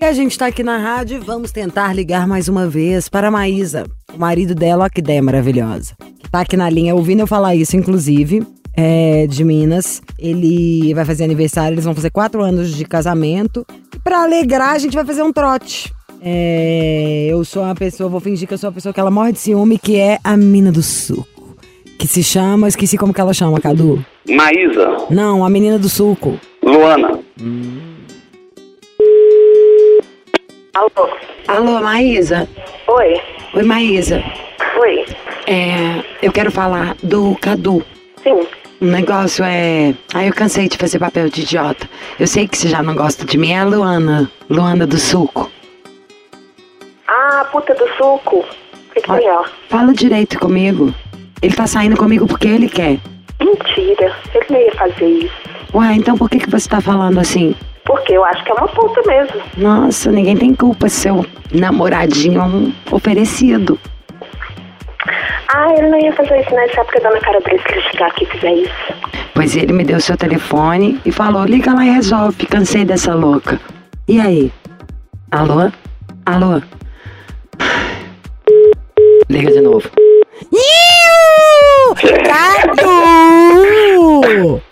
E 0.00 0.04
a 0.06 0.14
gente 0.14 0.38
tá 0.38 0.46
aqui 0.46 0.62
na 0.62 0.78
rádio 0.78 1.18
e 1.18 1.20
vamos 1.20 1.52
tentar 1.52 1.94
ligar 1.94 2.26
mais 2.26 2.48
uma 2.48 2.66
vez 2.66 3.10
para 3.10 3.28
a 3.28 3.30
Maísa. 3.30 3.84
O 4.14 4.18
marido 4.18 4.54
dela, 4.54 4.86
ó 4.86 4.88
que 4.88 5.00
ideia 5.00 5.22
maravilhosa. 5.22 5.94
Que 6.20 6.30
tá 6.30 6.40
aqui 6.40 6.56
na 6.56 6.70
linha 6.70 6.94
ouvindo 6.94 7.20
eu 7.20 7.26
falar 7.26 7.54
isso, 7.54 7.76
inclusive. 7.76 8.46
É, 8.76 9.26
de 9.28 9.44
Minas. 9.44 10.02
Ele 10.18 10.94
vai 10.94 11.04
fazer 11.04 11.24
aniversário, 11.24 11.74
eles 11.74 11.84
vão 11.84 11.94
fazer 11.94 12.10
quatro 12.10 12.42
anos 12.42 12.74
de 12.74 12.84
casamento. 12.84 13.66
E 13.94 13.98
pra 13.98 14.22
alegrar, 14.22 14.70
a 14.70 14.78
gente 14.78 14.94
vai 14.94 15.04
fazer 15.04 15.22
um 15.22 15.32
trote. 15.32 15.92
É, 16.24 17.26
eu 17.28 17.44
sou 17.44 17.64
uma 17.64 17.74
pessoa, 17.74 18.08
vou 18.08 18.20
fingir 18.20 18.46
que 18.46 18.54
eu 18.54 18.58
sou 18.58 18.68
uma 18.70 18.74
pessoa 18.74 18.92
que 18.92 19.00
ela 19.00 19.10
morre 19.10 19.32
de 19.32 19.38
ciúme, 19.40 19.78
que 19.78 19.98
é 19.98 20.18
a 20.22 20.36
mina 20.36 20.70
do 20.70 20.82
suco. 20.82 21.56
Que 21.98 22.06
se 22.06 22.22
chama, 22.22 22.68
esqueci 22.68 22.96
como 22.96 23.12
que 23.12 23.20
ela 23.20 23.34
chama, 23.34 23.60
Cadu. 23.60 24.04
Maísa, 24.28 24.96
Não, 25.10 25.44
a 25.44 25.50
menina 25.50 25.78
do 25.78 25.88
suco. 25.88 26.38
Luana, 26.62 27.18
Alô? 30.74 31.10
Alô, 31.48 31.80
Maísa? 31.82 32.48
Oi? 32.88 33.20
Oi, 33.54 33.62
Maísa. 33.62 34.22
Oi? 34.80 35.04
É, 35.46 36.02
eu 36.22 36.32
quero 36.32 36.50
falar 36.50 36.96
do 37.02 37.36
Cadu. 37.40 37.84
Sim. 38.22 38.46
O 38.82 38.84
negócio 38.84 39.44
é. 39.44 39.94
Ai, 40.12 40.28
eu 40.28 40.32
cansei 40.32 40.68
de 40.68 40.76
fazer 40.76 40.98
papel 40.98 41.28
de 41.28 41.42
idiota. 41.42 41.88
Eu 42.18 42.26
sei 42.26 42.48
que 42.48 42.58
você 42.58 42.68
já 42.68 42.82
não 42.82 42.96
gosta 42.96 43.24
de 43.24 43.38
mim. 43.38 43.52
É 43.52 43.60
a 43.60 43.64
Luana. 43.64 44.28
Luana 44.50 44.84
do 44.84 44.98
suco. 44.98 45.48
Ah, 47.06 47.46
puta 47.52 47.72
do 47.74 47.86
suco. 47.96 48.38
O 48.38 49.00
que, 49.00 49.30
ó? 49.30 49.44
Fala 49.68 49.92
direito 49.92 50.36
comigo. 50.40 50.92
Ele 51.40 51.54
tá 51.54 51.64
saindo 51.64 51.96
comigo 51.96 52.26
porque 52.26 52.48
ele 52.48 52.68
quer. 52.68 52.98
Mentira. 53.40 54.16
Ele 54.34 54.46
não 54.50 54.60
ia 54.60 54.72
fazer 54.72 55.06
isso. 55.06 55.34
Ué, 55.74 55.94
então 55.94 56.18
por 56.18 56.28
que, 56.28 56.40
que 56.40 56.50
você 56.50 56.68
tá 56.68 56.80
falando 56.80 57.20
assim? 57.20 57.54
Porque 57.84 58.14
eu 58.14 58.24
acho 58.24 58.42
que 58.42 58.50
é 58.50 58.54
uma 58.54 58.66
puta 58.66 59.00
mesmo. 59.06 59.40
Nossa, 59.58 60.10
ninguém 60.10 60.36
tem 60.36 60.56
culpa. 60.56 60.88
Seu 60.88 61.24
namoradinho 61.52 62.40
é 62.40 62.44
um 62.44 62.72
oferecido. 62.90 63.78
Ah, 65.48 65.72
ele 65.76 65.88
não 65.88 65.98
ia 65.98 66.12
fazer 66.12 66.40
isso, 66.40 66.54
né? 66.54 66.68
Sabe 66.74 66.90
que 66.90 66.98
eu 66.98 67.02
dou 67.02 67.12
na 67.12 67.20
cara 67.20 67.40
dele 67.40 67.60
se 67.66 67.72
ele 67.72 67.82
chegar 67.82 68.06
aqui 68.06 68.24
e 68.24 68.26
fizer 68.26 68.52
isso. 68.52 68.94
Pois 69.34 69.56
ele 69.56 69.72
me 69.72 69.84
deu 69.84 70.00
seu 70.00 70.16
telefone 70.16 71.00
e 71.04 71.12
falou: 71.12 71.44
liga 71.44 71.74
lá 71.74 71.84
e 71.84 71.90
resolve. 71.90 72.46
Cansei 72.46 72.84
dessa 72.84 73.14
louca. 73.14 73.60
E 74.08 74.20
aí? 74.20 74.52
Alô? 75.30 75.70
Alô? 76.26 76.62
Liga 79.28 79.50
de 79.50 79.60
novo. 79.60 79.90
Cadu! 82.74 84.62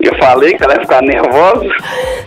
Eu 0.00 0.16
falei 0.18 0.54
que 0.54 0.62
ela 0.62 0.74
ia 0.74 0.80
ficar 0.80 1.02
nervosa. 1.02 1.64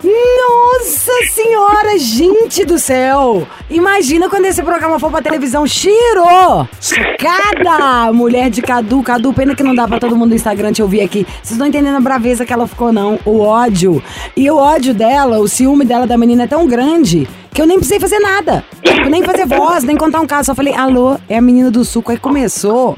Nossa 0.04 1.12
senhora, 1.32 1.98
gente 1.98 2.66
do 2.66 2.78
céu! 2.78 3.48
Imagina 3.70 4.30
quando 4.30 4.46
esse 4.46 4.62
programa 4.62 5.00
for 5.00 5.10
pra 5.10 5.22
televisão. 5.22 5.66
Chiro! 5.66 6.68
Chocada! 6.82 8.12
Mulher 8.12 8.50
de 8.50 8.62
Cadu, 8.62 9.02
Cadu, 9.02 9.34
pena 9.34 9.56
que 9.56 9.64
não 9.64 9.74
dá 9.74 9.88
pra 9.88 10.00
todo 10.00 10.16
mundo 10.16 10.30
no 10.30 10.36
Instagram 10.36 10.74
te 10.74 10.82
ouvir 10.82 11.02
aqui. 11.02 11.26
Vocês 11.42 11.58
não 11.58 11.68
entendendo 11.68 11.96
a 11.96 12.02
braveza 12.02 12.46
que 12.46 12.52
ela 12.52 12.68
ficou, 12.68 12.92
não. 12.92 13.18
O 13.26 13.40
ódio. 13.40 14.04
E 14.36 14.50
o 14.52 14.58
ódio 14.58 14.94
dela, 14.94 15.40
o 15.40 15.48
ciúme 15.48 15.86
dela 15.86 16.06
da 16.06 16.18
menina 16.18 16.44
é 16.44 16.48
tão 16.48 16.68
grande 16.68 17.28
que 17.54 17.62
eu 17.62 17.66
nem 17.66 17.78
precisei 17.78 18.00
fazer 18.00 18.20
nada. 18.20 18.66
Tipo, 18.84 19.10
nem 19.10 19.24
fazer 19.24 19.46
voz, 19.46 19.84
nem 19.84 19.96
contar 19.96 20.20
um 20.20 20.28
caso. 20.28 20.48
Só 20.48 20.56
falei, 20.56 20.74
alô, 20.74 21.18
é 21.30 21.38
a 21.38 21.42
menina 21.42 21.72
do 21.72 21.86
suco. 21.86 22.12
Aí 22.12 22.18
começou. 22.18 22.98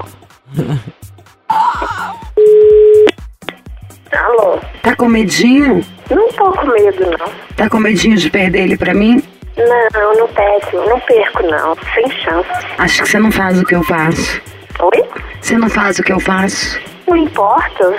Alô? 4.17 4.59
Tá 4.81 4.95
com 4.95 5.07
medinho? 5.07 5.83
Não 6.09 6.27
tô 6.29 6.51
com 6.51 6.67
medo, 6.67 7.11
não. 7.17 7.31
Tá 7.55 7.69
com 7.69 7.79
medinho 7.79 8.17
de 8.17 8.29
perder 8.29 8.63
ele 8.63 8.77
pra 8.77 8.93
mim? 8.93 9.21
Não, 9.57 10.13
não 10.15 10.27
perco, 10.29 10.77
não 10.89 10.99
perco, 11.01 11.43
não. 11.43 11.75
Sem 11.93 12.09
chance. 12.21 12.49
Acho 12.77 13.03
que 13.03 13.09
você 13.09 13.19
não 13.19 13.31
faz 13.31 13.59
o 13.59 13.65
que 13.65 13.75
eu 13.75 13.83
faço. 13.83 14.41
Oi? 14.79 15.03
Você 15.41 15.57
não 15.57 15.69
faz 15.69 15.99
o 15.99 16.03
que 16.03 16.11
eu 16.11 16.19
faço. 16.19 16.79
Não 17.07 17.17
importa. 17.17 17.95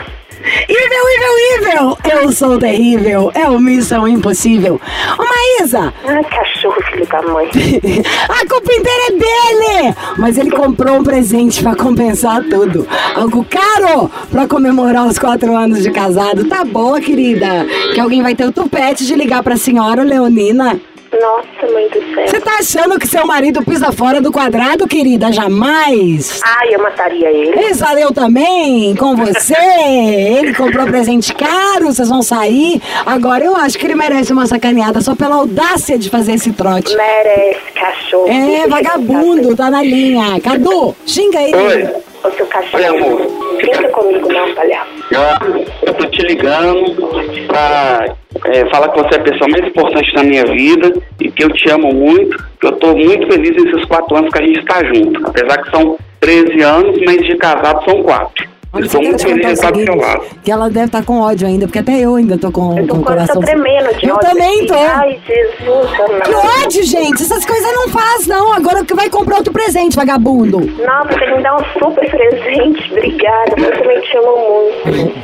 Evil, 0.69 1.05
evil, 1.17 1.69
evil! 1.69 1.99
Eu 2.13 2.33
sou 2.33 2.59
terrível. 2.59 3.31
É 3.35 3.49
o 3.49 3.59
Missão 3.59 4.07
Impossível. 4.07 4.79
Ô, 5.19 5.25
Maísa! 5.25 5.93
Ah, 6.07 6.23
cachorro, 6.25 6.83
filho 6.91 7.07
da 7.07 7.23
mãe. 7.23 7.49
A 8.29 8.47
culpa 8.47 8.73
inteira 8.73 9.05
é 9.09 9.11
dele! 9.13 9.95
Mas 10.19 10.37
ele 10.37 10.51
comprou 10.51 10.99
um 10.99 11.05
presente 11.05 11.63
pra 11.63 11.75
compensar 11.75 12.43
tudo. 12.45 12.87
Algo 13.15 13.45
caro 13.49 14.11
pra 14.31 14.47
comemorar 14.47 15.07
os 15.07 15.19
quatro 15.19 15.57
anos 15.57 15.83
de 15.83 15.91
casado. 15.91 16.45
Tá 16.45 16.63
boa, 16.65 17.01
querida. 17.01 17.67
Que 17.95 18.01
alguém 18.01 18.23
vai 18.23 18.35
ter 18.35 18.45
o 18.45 18.53
tupete 18.53 19.07
de 19.07 19.15
ligar 19.15 19.43
pra 19.43 19.57
senhora 19.57 20.03
Leonina. 20.03 20.79
Nossa, 21.21 21.73
mãe 21.73 21.89
do 21.89 22.15
céu. 22.15 22.27
Você 22.27 22.41
tá 22.41 22.57
achando 22.59 22.99
que 22.99 23.07
seu 23.07 23.27
marido 23.27 23.63
pisa 23.65 23.93
fora 23.93 24.21
do 24.21 24.33
quadrado, 24.33 24.87
querida? 24.87 25.31
Jamais! 25.33 26.41
Ai, 26.45 26.75
eu 26.75 26.83
mataria 26.83 27.31
ele. 27.31 27.61
Isso, 27.61 27.85
eu 27.99 28.13
também, 28.13 28.95
com 28.97 29.15
você. 29.17 29.55
Ele 29.55 30.55
comprou 30.55 30.87
presente 30.87 31.35
caro, 31.35 31.87
vocês 31.87 32.09
vão 32.09 32.23
sair. 32.23 32.81
Agora 33.07 33.45
eu 33.45 33.55
acho 33.57 33.79
que 33.79 33.87
ele 33.87 33.95
merece 33.95 34.33
uma 34.33 34.47
sacaneada 34.47 35.01
só 35.01 35.15
pela 35.15 35.37
audácia 35.37 35.99
de 35.99 36.11
fazer 36.11 36.35
esse 36.35 36.53
trote. 36.53 36.97
Merece, 36.97 37.61
cachorro. 37.75 38.29
É, 38.29 38.67
vagabundo, 38.67 39.55
tá 39.57 39.71
na 39.71 39.83
linha. 39.83 40.41
Cadu, 40.41 40.95
xinga 41.07 41.41
ele. 41.41 41.57
Oi. 41.57 42.14
Ô, 42.25 42.31
seu 42.31 42.47
cachorro. 42.47 42.83
Oi, 42.83 42.87
amor. 42.87 43.57
Brinca 43.57 43.89
comigo, 43.91 44.33
não, 44.33 44.55
palhaço. 44.55 44.91
Eu, 45.11 45.65
eu 45.87 45.95
tô 45.95 46.07
te 46.07 46.23
ligando 46.23 47.47
pra 47.47 48.17
é, 48.47 48.71
falar 48.71 48.89
que 48.89 49.03
você 49.03 49.15
é 49.15 49.19
a 49.19 49.23
pessoa 49.23 49.51
mais 49.51 49.69
importante 49.69 50.15
da 50.15 50.23
minha 50.25 50.45
vida 50.45 50.93
e 51.21 51.31
que 51.31 51.45
eu 51.45 51.51
te 51.51 51.71
amo 51.71 51.93
muito, 51.93 52.37
que 52.59 52.67
eu 52.67 52.73
tô 52.73 52.95
muito 52.97 53.31
feliz 53.31 53.51
nesses 53.63 53.85
quatro 53.85 54.17
anos 54.17 54.33
que 54.33 54.43
a 54.43 54.47
gente 54.47 54.65
tá 54.65 54.83
junto. 54.85 55.27
Apesar 55.27 55.63
que 55.63 55.71
são 55.71 55.99
13 56.21 56.63
anos, 56.63 56.99
mas 57.05 57.19
de 57.19 57.37
casado 57.37 57.85
são 57.85 58.03
quatro. 58.03 58.54
Olha, 58.75 58.85
Estou 58.87 59.01
você 59.01 59.09
muito 59.09 59.23
feliz 59.23 59.37
contar 59.37 59.47
de 59.47 59.47
o 59.47 59.53
estar 59.55 59.71
do 59.71 59.77
seu 59.77 59.87
seguinte, 59.87 60.05
lado. 60.05 60.25
que 60.43 60.51
ela 60.51 60.69
deve 60.71 60.87
estar 60.87 61.05
com 61.05 61.21
ódio 61.21 61.47
ainda, 61.47 61.67
porque 61.67 61.79
até 61.79 61.93
eu 62.01 62.17
ainda 62.17 62.37
tô 62.37 62.51
com, 62.51 62.77
Eu 62.77 62.87
com 62.89 62.95
tô, 62.97 63.01
o 63.03 63.05
coração. 63.05 63.35
tô 63.37 63.41
tremendo 63.43 63.95
de 63.99 64.07
Eu 64.09 64.17
ódio 64.17 64.29
também 64.31 64.67
tô. 64.67 64.75
Ai, 64.75 65.21
Jesus, 65.27 65.91
Que 66.25 66.35
ódio, 66.65 66.83
gente! 66.83 67.23
Essas 67.23 67.45
coisas 67.47 67.73
não 67.75 67.89
faz, 67.89 68.27
não. 68.27 68.53
Agora 68.53 68.85
que 68.85 68.95
vai 68.95 69.09
comprar 69.09 69.37
outro 69.37 69.53
presente, 69.53 69.95
vagabundo. 69.97 70.59
Não, 70.61 71.05
você 71.07 71.27
me 71.37 71.43
dar 71.43 71.57
um 71.57 71.65
super 71.79 72.11
presente. 72.11 72.91
Obrigada, 72.93 73.55
eu 73.59 73.79
também 73.79 74.01
te 74.01 74.17
amo 74.17 74.37
muito. 74.85 75.15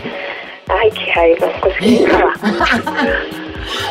Ai, 0.69 0.91
que 0.93 1.11
raiva, 1.11 1.49
consegui 1.61 2.07
falar. 2.07 2.35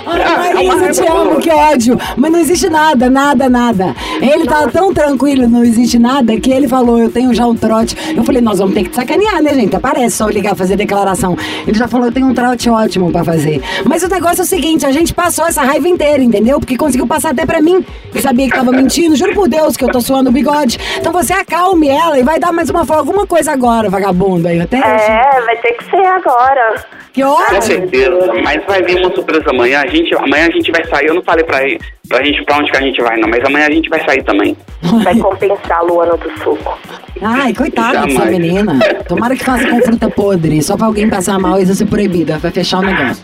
Ai, 0.06 0.54
Maísa, 0.54 0.86
eu 0.86 0.92
te 0.94 1.12
amo, 1.12 1.40
que 1.40 1.50
ódio. 1.50 1.98
Mas 2.18 2.32
não 2.32 2.40
existe 2.40 2.70
nada, 2.70 3.10
nada, 3.10 3.50
nada. 3.50 3.96
Ele 4.22 4.46
tá 4.46 4.68
tão 4.68 4.94
tranquilo, 4.94 5.48
não 5.48 5.64
existe 5.64 5.98
nada, 6.00 6.40
que 6.40 6.52
ele 6.52 6.68
falou, 6.68 7.00
eu 7.00 7.10
tenho 7.12 7.34
já 7.34 7.46
um 7.46 7.56
trote. 7.56 7.96
Eu 8.16 8.24
falei, 8.24 8.42
nós 8.42 8.60
vamos 8.60 8.74
ter 8.74 8.84
que 8.84 8.90
te 8.90 8.96
sacanear, 8.96 9.42
né, 9.42 9.54
gente? 9.54 9.76
Aparece 9.76 10.18
só 10.18 10.28
ligar, 10.28 10.56
fazer 10.56 10.76
declaração. 10.76 11.38
Ele 11.68 11.78
já 11.78 11.88
falou, 11.88 12.08
eu 12.08 12.12
tenho 12.12 12.28
um 12.28 12.34
trote 12.34 12.70
ótimo 12.70 13.12
pra 13.12 13.24
fazer. 13.24 13.62
Mas 13.86 14.04
o 14.04 14.08
negócio 14.08 14.42
é 14.42 14.44
o 14.44 14.48
seguinte, 14.48 14.86
a 14.86 14.92
gente 14.92 15.14
passou 15.14 15.46
essa 15.46 15.62
raiva 15.62 15.88
inteira, 15.88 16.22
entendeu? 16.24 16.60
Porque 16.60 16.78
conseguiu 16.78 17.08
passar 17.08 17.32
até 17.32 17.46
pra 17.46 17.62
mim, 17.62 17.86
que 18.12 18.22
sabia 18.22 18.48
que 18.50 18.56
tava 18.56 18.72
mentindo. 18.72 19.16
Juro 19.16 19.34
por 19.34 19.48
Deus 19.48 19.76
que 19.78 19.84
eu 19.84 19.90
tô 19.90 20.02
suando 20.02 20.30
o 20.30 20.34
bigode. 20.34 20.80
Então 20.98 21.12
você 21.12 21.34
acalme 21.34 21.88
ela 21.90 22.20
e 22.20 22.24
vai 22.24 22.40
dar 22.40 22.52
mais 22.52 22.70
uma 22.70 22.86
alguma 22.90 23.26
coisa 23.28 23.52
agora, 23.52 23.90
vagabundo. 23.90 24.48
Aí 24.48 24.60
até 24.60 24.78
É, 24.78 25.42
vai 25.46 25.58
ter 25.58 25.74
que 25.74 25.84
ser 25.90 26.06
agora. 26.06 26.84
Que 27.14 27.22
Com 27.24 27.30
ódio. 27.30 27.62
certeza, 27.62 28.32
mas 28.44 28.64
vai 28.66 28.82
vir 28.84 28.98
uma 29.04 29.14
surpresa 29.14 29.52
amanhã. 29.60 29.82
A 29.82 29.88
gente, 29.88 30.16
amanhã 30.16 30.48
a 30.48 30.52
gente 30.52 30.72
vai 30.72 30.86
sair. 30.86 31.08
Eu 31.08 31.16
não 31.16 31.24
falei 31.24 31.44
pra, 31.44 31.60
pra 32.08 32.24
gente 32.24 32.44
pra 32.46 32.58
onde 32.58 32.72
que 32.72 32.78
a 32.78 32.82
gente 32.82 33.02
vai, 33.02 33.18
não, 33.18 33.30
mas 33.30 33.44
amanhã 33.46 33.68
a 33.68 33.72
gente 33.72 33.90
vai 33.90 34.04
sair 34.06 34.24
também. 34.24 34.56
Vai 35.04 35.18
compensar 35.18 35.80
a 35.80 35.82
Luana 35.82 36.16
do 36.18 36.30
suco. 36.42 36.78
Ai, 37.22 37.54
coitada 37.54 38.08
dessa 38.08 38.26
menina. 38.26 38.80
Tomara 39.08 39.36
que 39.36 39.44
faça 39.44 39.68
com 39.68 39.82
fruta 39.82 40.10
podre, 40.10 40.62
só 40.62 40.78
pra 40.78 40.86
alguém 40.88 41.10
passar 41.10 41.38
mal 41.40 41.60
e 41.60 41.64
isso 41.64 41.76
ser 41.76 41.86
proibida. 41.86 42.38
Vai 42.38 42.52
fechar 42.52 42.80
o 42.80 42.82
negócio. 42.84 43.24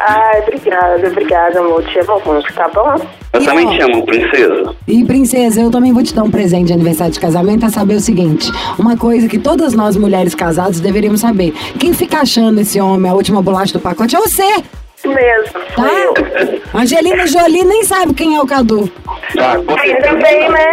Ai, 0.00 0.40
obrigada, 0.42 1.06
obrigada, 1.08 1.60
amor. 1.60 1.82
Te 1.84 1.98
amo 2.00 2.20
muito, 2.26 2.52
tá 2.52 2.68
bom? 2.74 2.96
Eu 3.32 3.40
E, 3.40 3.44
também 3.44 3.66
ó, 3.66 3.70
te 3.70 3.82
amo, 3.82 4.04
princesa. 4.04 4.74
E, 4.86 5.04
princesa, 5.04 5.60
eu 5.60 5.70
também 5.70 5.92
vou 5.92 6.02
te 6.02 6.12
dar 6.12 6.24
um 6.24 6.30
presente 6.30 6.66
de 6.68 6.72
aniversário 6.72 7.12
de 7.12 7.20
casamento 7.20 7.64
a 7.64 7.70
saber 7.70 7.94
o 7.94 8.00
seguinte: 8.00 8.50
uma 8.78 8.96
coisa 8.96 9.28
que 9.28 9.38
todas 9.38 9.72
nós 9.72 9.96
mulheres 9.96 10.34
casadas 10.34 10.80
deveríamos 10.80 11.20
saber. 11.20 11.52
Quem 11.78 11.94
fica 11.94 12.18
achando 12.20 12.60
esse 12.60 12.80
homem 12.80 13.10
a 13.10 13.14
última 13.14 13.40
bolacha 13.40 13.72
do 13.72 13.80
pacote 13.80 14.16
é 14.16 14.18
você, 14.18 14.62
Mesmo. 15.06 15.60
tá? 15.76 15.82
Eu. 15.92 16.14
Angelina 16.80 17.26
Jolie 17.26 17.64
nem 17.64 17.84
sabe 17.84 18.14
quem 18.14 18.36
é 18.36 18.40
o 18.40 18.46
Cadu. 18.46 18.90
Tá, 19.34 19.52
Ainda 19.52 20.14
bem, 20.14 20.50
né? 20.50 20.66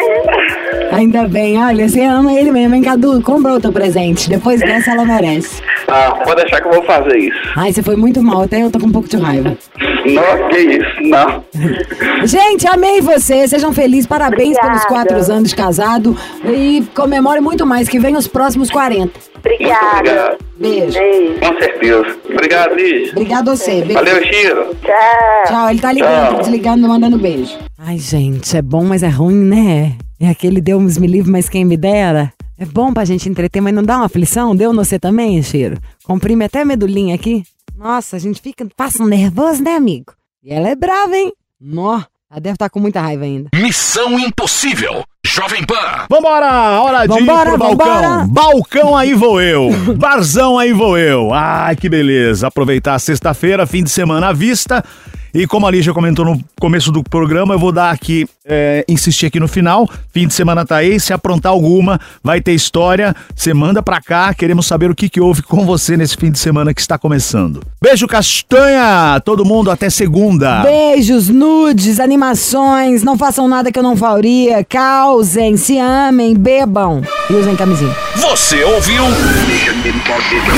Ainda 0.91 1.27
bem, 1.27 1.57
olha, 1.63 1.87
você 1.89 2.01
ama 2.01 2.33
ele 2.33 2.51
mesmo, 2.51 2.75
hein, 2.75 2.81
Cadu? 2.83 3.21
Compra 3.21 3.53
outro 3.53 3.71
presente. 3.71 4.29
Depois 4.29 4.59
dessa, 4.59 4.91
ela 4.91 5.05
merece. 5.05 5.61
Tá, 5.85 6.11
pode 6.23 6.41
deixar 6.41 6.61
que 6.61 6.67
eu 6.67 6.71
vou 6.73 6.83
fazer 6.83 7.17
isso. 7.17 7.37
Ai, 7.55 7.71
você 7.73 7.81
foi 7.83 7.95
muito 7.95 8.21
mal, 8.21 8.43
até 8.43 8.63
eu 8.63 8.71
tô 8.71 8.79
com 8.79 8.87
um 8.87 8.91
pouco 8.91 9.07
de 9.07 9.17
raiva. 9.17 9.57
Não, 10.05 10.49
que 10.49 10.57
isso, 10.57 11.01
não. 11.01 11.43
Gente, 12.25 12.67
amei 12.67 13.01
você. 13.01 13.47
Sejam 13.47 13.71
felizes. 13.73 14.07
Parabéns 14.07 14.57
pelos 14.59 14.83
quatro 14.85 15.15
anos 15.31 15.49
de 15.49 15.55
casado. 15.55 16.17
E 16.45 16.83
comemore 16.95 17.39
muito 17.41 17.65
mais, 17.65 17.87
que 17.87 17.99
vem 17.99 18.15
os 18.15 18.27
próximos 18.27 18.69
40. 18.71 19.11
Obrigada. 19.37 20.37
Beijo. 20.57 20.99
Com 21.39 21.59
certeza. 21.59 22.17
Obrigado, 22.29 22.75
Lígia. 22.75 23.11
Obrigado 23.11 23.49
a 23.49 23.55
você. 23.55 23.81
Beijo. 23.81 23.93
Valeu, 23.93 24.23
Chiro. 24.23 24.75
Tchau. 24.81 25.43
Tchau, 25.47 25.69
ele 25.69 25.79
tá 25.79 25.91
ligando, 25.91 26.25
Tchau. 26.25 26.35
tá 26.35 26.41
desligando, 26.41 26.87
mandando 26.87 27.17
beijo. 27.17 27.57
Ai, 27.77 27.97
gente, 27.97 28.55
é 28.55 28.61
bom, 28.61 28.83
mas 28.83 29.03
é 29.03 29.09
ruim, 29.09 29.35
né? 29.35 29.93
É 30.19 30.29
aquele 30.29 30.61
Deus 30.61 30.97
me 30.97 31.07
livre, 31.07 31.31
mas 31.31 31.49
quem 31.49 31.65
me 31.65 31.75
dera. 31.77 32.31
É 32.61 32.65
bom 32.65 32.93
pra 32.93 33.03
gente 33.05 33.27
entreter, 33.27 33.59
mas 33.59 33.73
não 33.73 33.81
dá 33.81 33.97
uma 33.97 34.05
aflição? 34.05 34.55
Deu 34.55 34.71
no 34.71 34.85
você 34.85 34.99
também, 34.99 35.41
Cheiro? 35.41 35.79
Comprime 36.03 36.45
até 36.45 36.61
a 36.61 36.65
medulinha 36.65 37.15
aqui. 37.15 37.41
Nossa, 37.75 38.17
a 38.17 38.19
gente 38.19 38.39
fica, 38.39 38.67
passa 38.77 39.01
um 39.01 39.07
nervoso, 39.07 39.63
né, 39.63 39.75
amigo? 39.75 40.13
E 40.43 40.53
ela 40.53 40.69
é 40.69 40.75
brava, 40.75 41.17
hein? 41.17 41.33
Nó, 41.59 42.01
ela 42.29 42.39
deve 42.39 42.53
estar 42.53 42.69
com 42.69 42.79
muita 42.79 43.01
raiva 43.01 43.23
ainda. 43.23 43.49
Missão 43.55 44.19
Impossível. 44.19 45.03
Jovem 45.25 45.63
Pan. 45.65 46.05
Vambora, 46.07 46.81
hora 46.81 47.07
de 47.07 47.07
Vambora, 47.07 47.49
ir 47.49 47.57
pro 47.57 47.57
balcão. 47.57 47.87
vambora. 47.87 48.27
Balcão 48.27 48.95
aí 48.95 49.15
vou 49.15 49.41
eu. 49.41 49.69
Barzão 49.97 50.59
aí 50.59 50.71
vou 50.71 50.95
eu. 50.99 51.33
Ai, 51.33 51.75
que 51.75 51.89
beleza. 51.89 52.45
Aproveitar 52.45 52.93
a 52.93 52.99
sexta-feira, 52.99 53.65
fim 53.65 53.83
de 53.83 53.89
semana 53.89 54.27
à 54.27 54.33
vista. 54.33 54.85
E 55.33 55.47
como 55.47 55.65
a 55.65 55.71
Lígia 55.71 55.93
comentou 55.93 56.25
no 56.25 56.39
começo 56.59 56.91
do 56.91 57.01
programa, 57.03 57.53
eu 57.53 57.59
vou 57.59 57.71
dar 57.71 57.91
aqui, 57.91 58.27
é, 58.45 58.83
insistir 58.87 59.27
aqui 59.27 59.39
no 59.39 59.47
final. 59.47 59.89
Fim 60.13 60.27
de 60.27 60.33
semana 60.33 60.65
tá 60.65 60.77
aí. 60.77 60.99
Se 60.99 61.13
aprontar 61.13 61.51
alguma, 61.51 61.99
vai 62.23 62.41
ter 62.41 62.53
história. 62.53 63.15
Você 63.33 63.53
manda 63.53 63.81
pra 63.81 64.01
cá. 64.01 64.33
Queremos 64.33 64.67
saber 64.67 64.91
o 64.91 64.95
que, 64.95 65.07
que 65.07 65.21
houve 65.21 65.41
com 65.41 65.65
você 65.65 65.95
nesse 65.95 66.17
fim 66.17 66.29
de 66.29 66.37
semana 66.37 66.73
que 66.73 66.81
está 66.81 66.97
começando. 66.97 67.61
Beijo, 67.81 68.07
Castanha! 68.07 69.19
Todo 69.23 69.45
mundo 69.45 69.71
até 69.71 69.89
segunda. 69.89 70.63
Beijos, 70.63 71.29
nudes, 71.29 71.99
animações, 71.99 73.03
não 73.03 73.17
façam 73.17 73.47
nada 73.47 73.71
que 73.71 73.79
eu 73.79 73.83
não 73.83 73.95
faria, 73.95 74.63
causem, 74.63 75.55
se 75.55 75.77
amem, 75.77 76.35
bebam 76.35 77.01
e 77.29 77.33
usem 77.33 77.55
camisinha. 77.55 77.95
Você 78.17 78.63
ouviu? 78.63 79.05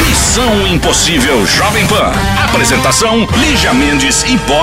Missão 0.08 0.68
Impossível 0.68 1.46
Jovem 1.46 1.86
Pan. 1.88 2.12
Apresentação: 2.44 3.28
Lígia 3.38 3.74
Mendes 3.74 4.24
e 4.24 4.38
Bob 4.38 4.63